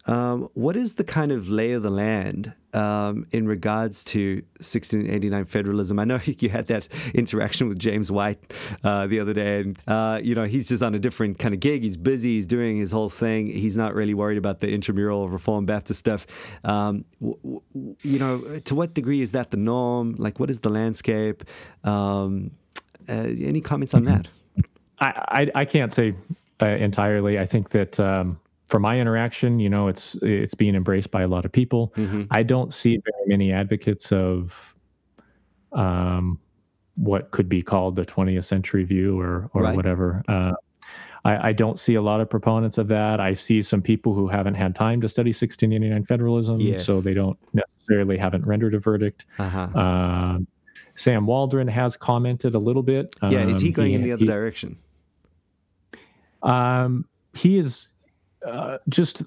[0.05, 5.45] um, what is the kind of lay of the land um, in regards to 1689
[5.45, 5.99] federalism?
[5.99, 10.19] I know you had that interaction with James White uh, the other day, and uh,
[10.23, 11.83] you know he's just on a different kind of gig.
[11.83, 12.35] He's busy.
[12.35, 13.47] He's doing his whole thing.
[13.47, 16.25] He's not really worried about the intramural Reform Baptist stuff.
[16.63, 20.15] Um, w- w- you know, to what degree is that the norm?
[20.17, 21.43] Like, what is the landscape?
[21.83, 22.51] Um,
[23.07, 24.27] uh, any comments on that?
[24.99, 26.15] I, I I can't say
[26.61, 28.39] uh, entirely I think that um
[28.71, 32.25] from my interaction you know it's it's being embraced by a lot of people Mhm.
[32.31, 34.73] I don't see very many advocates of
[35.73, 36.39] um,
[36.95, 39.75] what could be called the 20th century view or or Right.
[39.75, 40.23] whatever.
[40.27, 40.53] Uh,
[41.23, 43.19] I, I don't see a lot of proponents of that.
[43.19, 46.85] I see some people who haven't had time to study 1689 federalism, Yes.
[46.85, 49.25] so they don't necessarily haven't rendered a verdict.
[49.37, 49.67] Uh-huh.
[49.79, 50.47] Um,
[50.95, 53.15] Sam Waldron has commented a little bit.
[53.21, 54.77] yeah, is he Um, going in the other he- direction?
[56.43, 57.91] um, he is
[58.45, 59.23] uh, just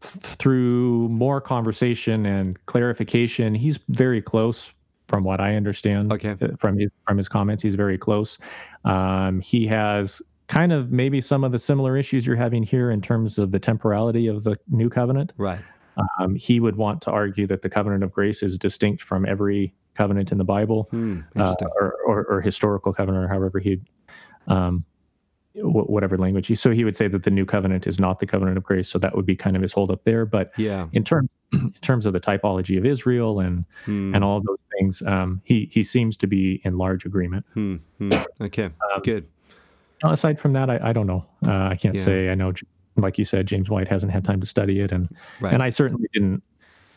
[0.00, 4.70] through more conversation and clarification, he's very close
[5.08, 6.12] from what I understand.
[6.12, 6.36] Okay.
[6.40, 8.38] Uh, from his from his comments, he's very close.
[8.84, 13.00] Um, he has kind of maybe some of the similar issues you're having here in
[13.00, 15.32] terms of the temporality of the new covenant.
[15.36, 15.60] Right.
[16.20, 19.74] Um, he would want to argue that the covenant of grace is distinct from every
[19.94, 23.80] covenant in the Bible, Hmm, uh, or, or, or historical covenant, or however he,
[24.46, 24.84] um,
[25.62, 26.46] whatever language.
[26.46, 28.88] He, so he would say that the new covenant is not the covenant of grace.
[28.88, 30.26] So that would be kind of his holdup there.
[30.26, 30.88] But yeah.
[30.92, 35.02] in terms in terms of the typology of Israel and Hmm, and all those things,
[35.06, 37.44] um, he he seems to be in large agreement.
[37.54, 38.12] hmm, hmm.
[38.40, 38.64] Okay.
[38.64, 39.28] Um, Good.
[40.04, 41.24] Aside from that, I, I don't know.
[41.46, 42.04] Uh, I can't Yeah.
[42.04, 42.28] say.
[42.30, 42.52] I know,
[42.96, 45.08] like you said, James White hasn't had time to study it, and
[45.40, 45.54] Right.
[45.54, 46.42] and I certainly didn't.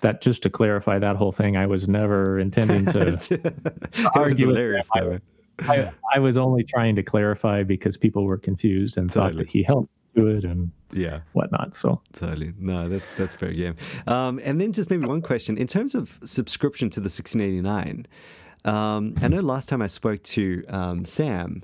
[0.02, 3.00] That just to clarify that whole thing, I was never intending to.
[3.32, 4.90] it was argue hilarious.
[5.68, 9.64] I, I was only trying to clarify because people were confused and thought that he
[9.64, 11.20] helped to it and Yeah.
[11.34, 11.76] whatnot.
[11.76, 12.54] So Totally.
[12.58, 13.76] No, that's that's fair game.
[14.08, 18.08] Um, and then just maybe one question in terms of subscription to the 1689.
[18.66, 21.64] Um, I know last time I spoke to um, Sam,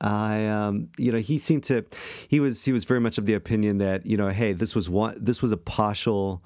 [0.00, 1.84] I um, you know he seemed to
[2.28, 4.88] he was he was very much of the opinion that you know hey this was
[4.90, 6.42] one this was a partial.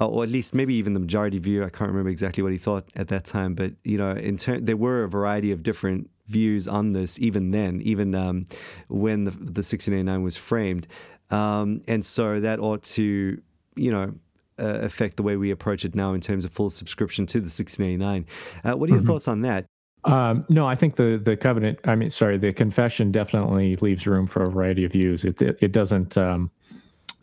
[0.00, 1.64] uh, Or at least maybe even the majority view.
[1.64, 4.64] I can't remember exactly what he thought at that time, but you know, in turn,
[4.66, 8.46] there were a variety of different views on this even then, even um,
[8.88, 10.86] when the, the 1689 was framed.
[11.30, 13.40] Um, and so that ought to,
[13.76, 14.14] you know,
[14.58, 17.50] uh, affect the way we approach it now in terms of full subscription to the
[17.50, 18.26] 1689.
[18.64, 19.06] Uh, what are your Mhm.
[19.06, 19.66] thoughts on that?
[20.04, 21.80] Um, no, I think the the covenant.
[21.84, 25.24] I mean, sorry, the confession definitely leaves room for a variety of views.
[25.24, 26.16] It it, it doesn't.
[26.16, 26.50] Um,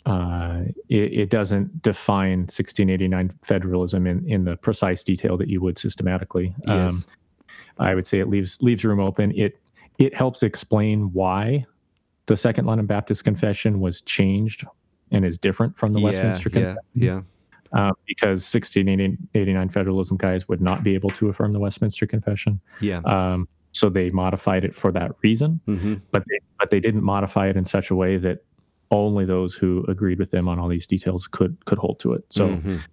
[0.05, 5.77] uh, it, it doesn't define 1689 federalism in, in the precise detail that you would
[5.77, 6.53] systematically.
[6.67, 7.05] Yes.
[7.77, 9.31] I would say it leaves leaves room open.
[9.35, 9.59] It
[9.99, 11.65] it helps explain why
[12.25, 14.65] the Second London Baptist Confession was changed
[15.11, 17.21] and is different from the yeah, Westminster yeah, Confession yeah,
[17.73, 22.59] um, because 1689 federalism guys would not be able to affirm the Westminster Confession.
[22.79, 23.01] yeah.
[23.05, 27.47] Um, so they modified it for that reason, hmm but they, but they didn't modify
[27.47, 28.45] it in such a way that
[28.91, 32.23] only those who agreed with them on all these details could could hold to it.
[32.29, 32.83] So Mhm.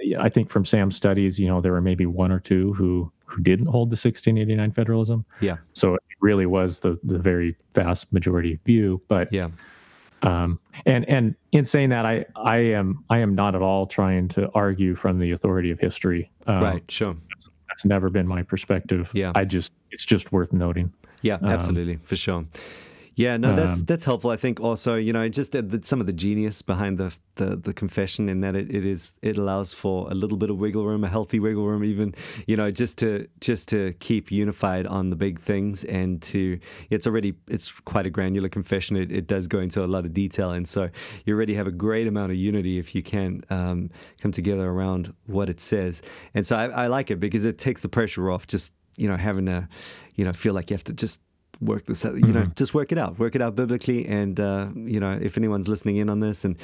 [0.00, 3.10] yeah, I think from Sam's studies, you know, there were maybe one or two who
[3.26, 5.24] who didn't hold the 1689 federalism.
[5.40, 5.56] Yeah.
[5.72, 9.02] So it really was the the very vast majority view.
[9.08, 9.50] But yeah,
[10.22, 14.28] um, and and in saying that, I I am I am not at all trying
[14.28, 16.30] to argue from the authority of history.
[16.46, 17.16] Um, right, sure.
[17.68, 19.10] That's never been my perspective.
[19.12, 19.32] Yeah.
[19.34, 20.92] I just it's just worth noting.
[21.22, 22.46] Yeah, Um, absolutely, for sure.
[23.16, 24.28] Yeah, no, that's Um, that's helpful.
[24.28, 27.72] I think also, you know, just the, some of the genius behind the the, the
[27.72, 31.02] confession in that it, it is it allows for a little bit of wiggle room,
[31.02, 32.14] a healthy wiggle room, even
[32.46, 36.58] you know, just to just to keep unified on the big things and to
[36.90, 38.96] it's already it's quite a granular confession.
[38.98, 40.90] It, it does go into a lot of detail, and so
[41.24, 43.88] you already have a great amount of unity if you can um,
[44.20, 46.02] come together around what it says.
[46.34, 48.46] And so I, I like it because it takes the pressure off.
[48.46, 49.68] Just you know, having to
[50.16, 51.20] you know feel like you have to just
[51.60, 54.68] work this out you know just work it out work it out biblically and uh,
[54.74, 56.56] you know if anyone's listening in on this and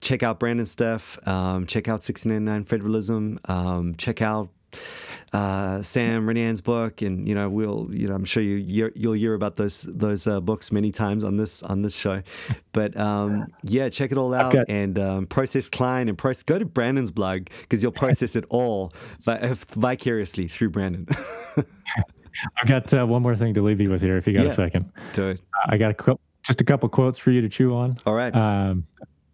[0.00, 4.48] check out brandon's stuff um, check out 1699 federalism um, check out
[5.32, 9.34] uh, Sam Renihan's book, and you know we'll you know I'm sure you you'll hear
[9.34, 12.22] about those those uh, books many times on this on this show,
[12.72, 16.42] but um, yeah, check it all out got- and um, process Klein and process.
[16.44, 21.06] Go to Brandon's blog because you'll process it all vi- vicariously through Brandon.
[22.60, 24.52] I've got uh, one more thing to leave you with here, if you got Yeah.
[24.52, 24.90] a second.
[25.12, 25.40] Do it.
[25.66, 28.86] I got a just a couple quotes for you to chew on All right, um,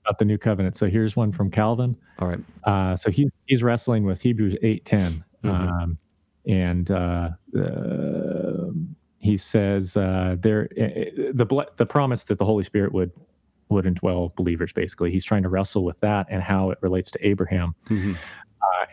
[0.04, 0.76] about the new covenant.
[0.76, 1.96] So here's one from Calvin.
[2.18, 2.40] all right.
[2.64, 5.50] Uh, so he, he's wrestling with Hebrews 8:10, Mhm.
[5.82, 5.98] um,
[6.46, 8.70] and uh, uh,
[9.18, 13.10] he says uh, there the the promise that the Holy Spirit would
[13.70, 14.72] would indwell believers.
[14.72, 17.74] Basically, he's trying to wrestle with that and how it relates to Abraham.
[17.86, 18.16] Mhm.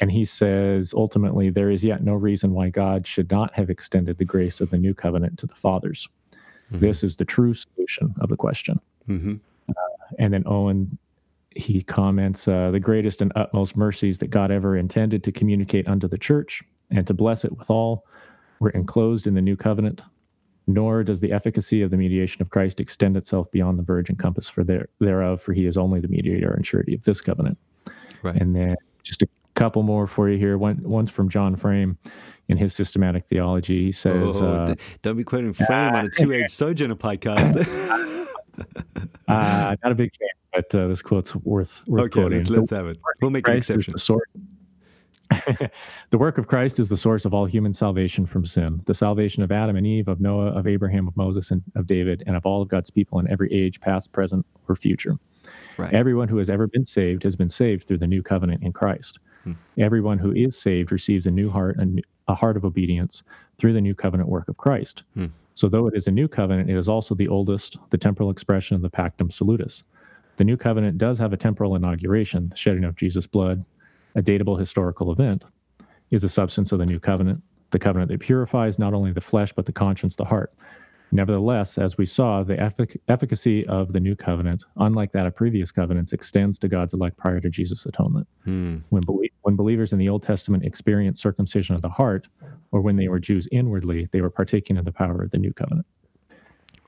[0.02, 3.70] Uh, and he says ultimately there is yet no reason why God should not have
[3.70, 6.08] extended the grace of the new covenant to the fathers.
[6.72, 6.80] Mhm.
[6.80, 8.80] This is the true solution of the question.
[9.08, 9.40] Mhm.
[10.20, 10.98] And then Owen,
[11.56, 16.08] he comments, uh, the greatest and utmost mercies that God ever intended to communicate unto
[16.08, 18.06] the church and to bless it withal
[18.60, 20.02] were enclosed in the new covenant.
[20.68, 24.20] Nor does the efficacy of the mediation of Christ extend itself beyond the verge and
[24.20, 27.58] compass for there, thereof, for he is only the mediator and surety of this covenant.
[28.22, 28.40] Right.
[28.40, 29.28] And then just a
[29.62, 30.58] couple more for you here.
[30.58, 31.98] One, one's from John Frame
[32.50, 33.86] in his systematic theology.
[33.86, 37.56] He says, Oh, uh, don't be quoting Frame on a two-age sojourner podcast.
[39.28, 42.40] uh, not a big fan, but uh, this quote's worth worth okay, quoting.
[42.40, 42.98] let's, let's have it.
[43.22, 43.94] We'll make an Christ is exception.
[43.94, 44.28] the source.
[46.10, 48.82] the work of Christ is the source of all human salvation from sin.
[48.86, 52.24] The salvation of Adam and Eve, of Noah, of Abraham, of Moses, and of David,
[52.26, 55.18] and of all of God's people in every age, past, present, or future.
[55.78, 55.94] Right.
[55.94, 59.20] Everyone who has ever been saved has been saved through the new covenant in Christ.
[59.44, 59.54] Hmm.
[59.78, 63.24] Everyone who is saved receives a new heart, and a heart of obedience
[63.58, 65.04] through the new covenant work of Christ.
[65.14, 65.28] Hmm.
[65.54, 68.76] So, though it is a new covenant, it is also the oldest, the temporal expression
[68.76, 69.84] of the Pactum Salutis.
[70.38, 73.64] The new covenant does have a temporal inauguration, the shedding of Jesus' blood,
[74.16, 75.44] a datable historical event,
[76.12, 79.54] is the substance of the new covenant, the covenant that purifies not only the flesh,
[79.54, 80.54] but the conscience, the heart.
[81.14, 85.72] Nevertheless, as we saw, the effic- efficacy of the new covenant, unlike that of previous
[85.72, 88.28] covenants, extends to God's elect prior to Jesus' atonement.
[88.46, 88.78] Hmm.
[88.90, 92.28] When, belie- when believers in the Old Testament experienced circumcision of the heart,
[92.72, 95.52] or when they were Jews inwardly, they were partaking of the power of the new
[95.54, 95.86] covenant.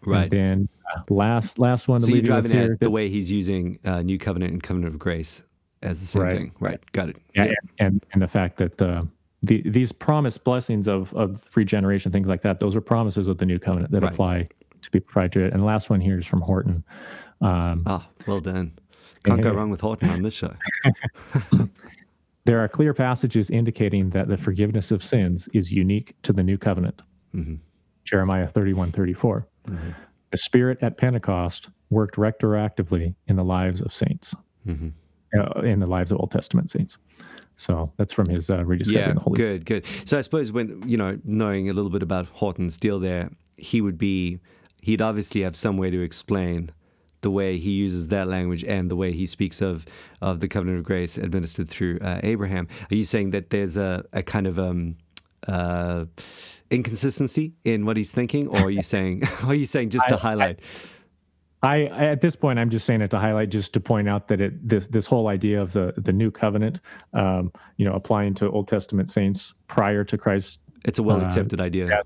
[0.06, 0.24] Right.
[0.24, 2.74] And then uh, last last one to So you're leave you driving here.
[2.74, 5.44] at the way he's using uh, New Covenant and Covenant of Grace
[5.82, 6.36] as the same Right.
[6.38, 6.52] thing.
[6.60, 6.92] Right.
[6.92, 7.18] Got it.
[7.36, 9.04] yeah, and, and and the fact that uh,
[9.44, 13.46] the these promised blessings of of regeneration, things like that, those are promises of the
[13.46, 14.12] new covenant that Right.
[14.12, 14.50] apply
[14.82, 15.54] to be applied to it.
[15.54, 16.84] And the last one here is from Horton.
[17.42, 18.72] Um, Ah, well done.
[19.24, 20.54] Can't go wrong with Horton on this show.
[22.46, 26.58] there are clear passages indicating that the forgiveness of sins is unique to the new
[26.58, 27.02] covenant.
[27.34, 27.60] Mhm.
[28.04, 29.48] Jeremiah 31, 34.
[29.68, 29.96] Mhm.
[30.32, 34.36] The Spirit at Pentecost worked retroactively in the lives of saints,
[34.68, 34.92] Mhm.
[35.38, 36.98] uh, in the lives of Old Testament saints.
[37.64, 39.86] So that's from his uh, rediscovering Yeah, the Holy good, good.
[40.06, 43.80] So I suppose when you know, knowing a little bit about Horton's deal there, he
[43.80, 44.40] would be,
[44.82, 46.72] he'd obviously have some way to explain
[47.22, 49.86] the way he uses that language and the way he speaks of
[50.22, 52.68] of the covenant of grace administered through uh, Abraham.
[52.92, 54.98] Are you saying that there's a, a kind of um,
[55.48, 56.04] uh,
[56.70, 60.20] inconsistency in what he's thinking, or are you saying, are you saying just to I-
[60.20, 60.60] highlight?
[60.60, 60.64] I,
[61.64, 64.42] I at this point I'm just saying it to highlight just to point out that
[64.42, 66.82] it this this whole idea of the the new covenant
[67.14, 71.62] um, you know applying to Old Testament saints prior to Christ it's a well accepted
[71.62, 71.88] idea.
[71.88, 72.02] yeah,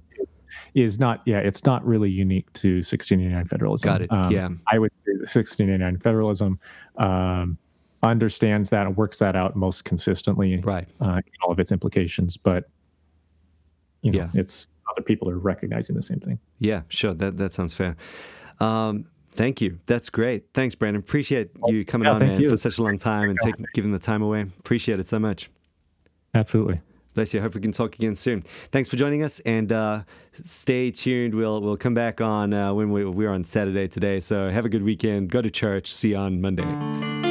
[0.76, 3.86] is not yeah it's not really unique to 1689 federalism.
[3.86, 4.12] Got it.
[4.12, 4.50] Um, yeah.
[4.72, 6.60] I would say that 1689 federalism
[6.98, 7.58] um,
[8.04, 10.88] understands that and works that out most consistently Right.
[11.02, 12.70] uh, in all of its implications, but
[14.04, 14.30] you know Yeah.
[14.40, 16.38] it's other people are recognizing the same thing.
[16.60, 17.16] Yeah, sure.
[17.16, 17.96] That that sounds fair.
[18.60, 19.06] Um,
[19.38, 19.80] thank you.
[19.86, 20.46] That's great.
[20.54, 21.00] Thanks, Brandon.
[21.00, 22.50] Appreciate you coming yeah, on, man, you.
[22.50, 24.42] for such a long time and taking giving the time away.
[24.42, 25.50] Appreciate it so much.
[26.34, 26.82] Absolutely.
[27.14, 27.40] Bless you.
[27.40, 28.44] I hope we can talk again soon.
[28.72, 31.34] Thanks for joining us, and uh, stay tuned.
[31.34, 34.20] We'll we'll come back on uh, when we, we're on Saturday today.
[34.20, 35.30] So have a good weekend.
[35.32, 35.92] Go to church.
[35.92, 37.27] See you on Monday.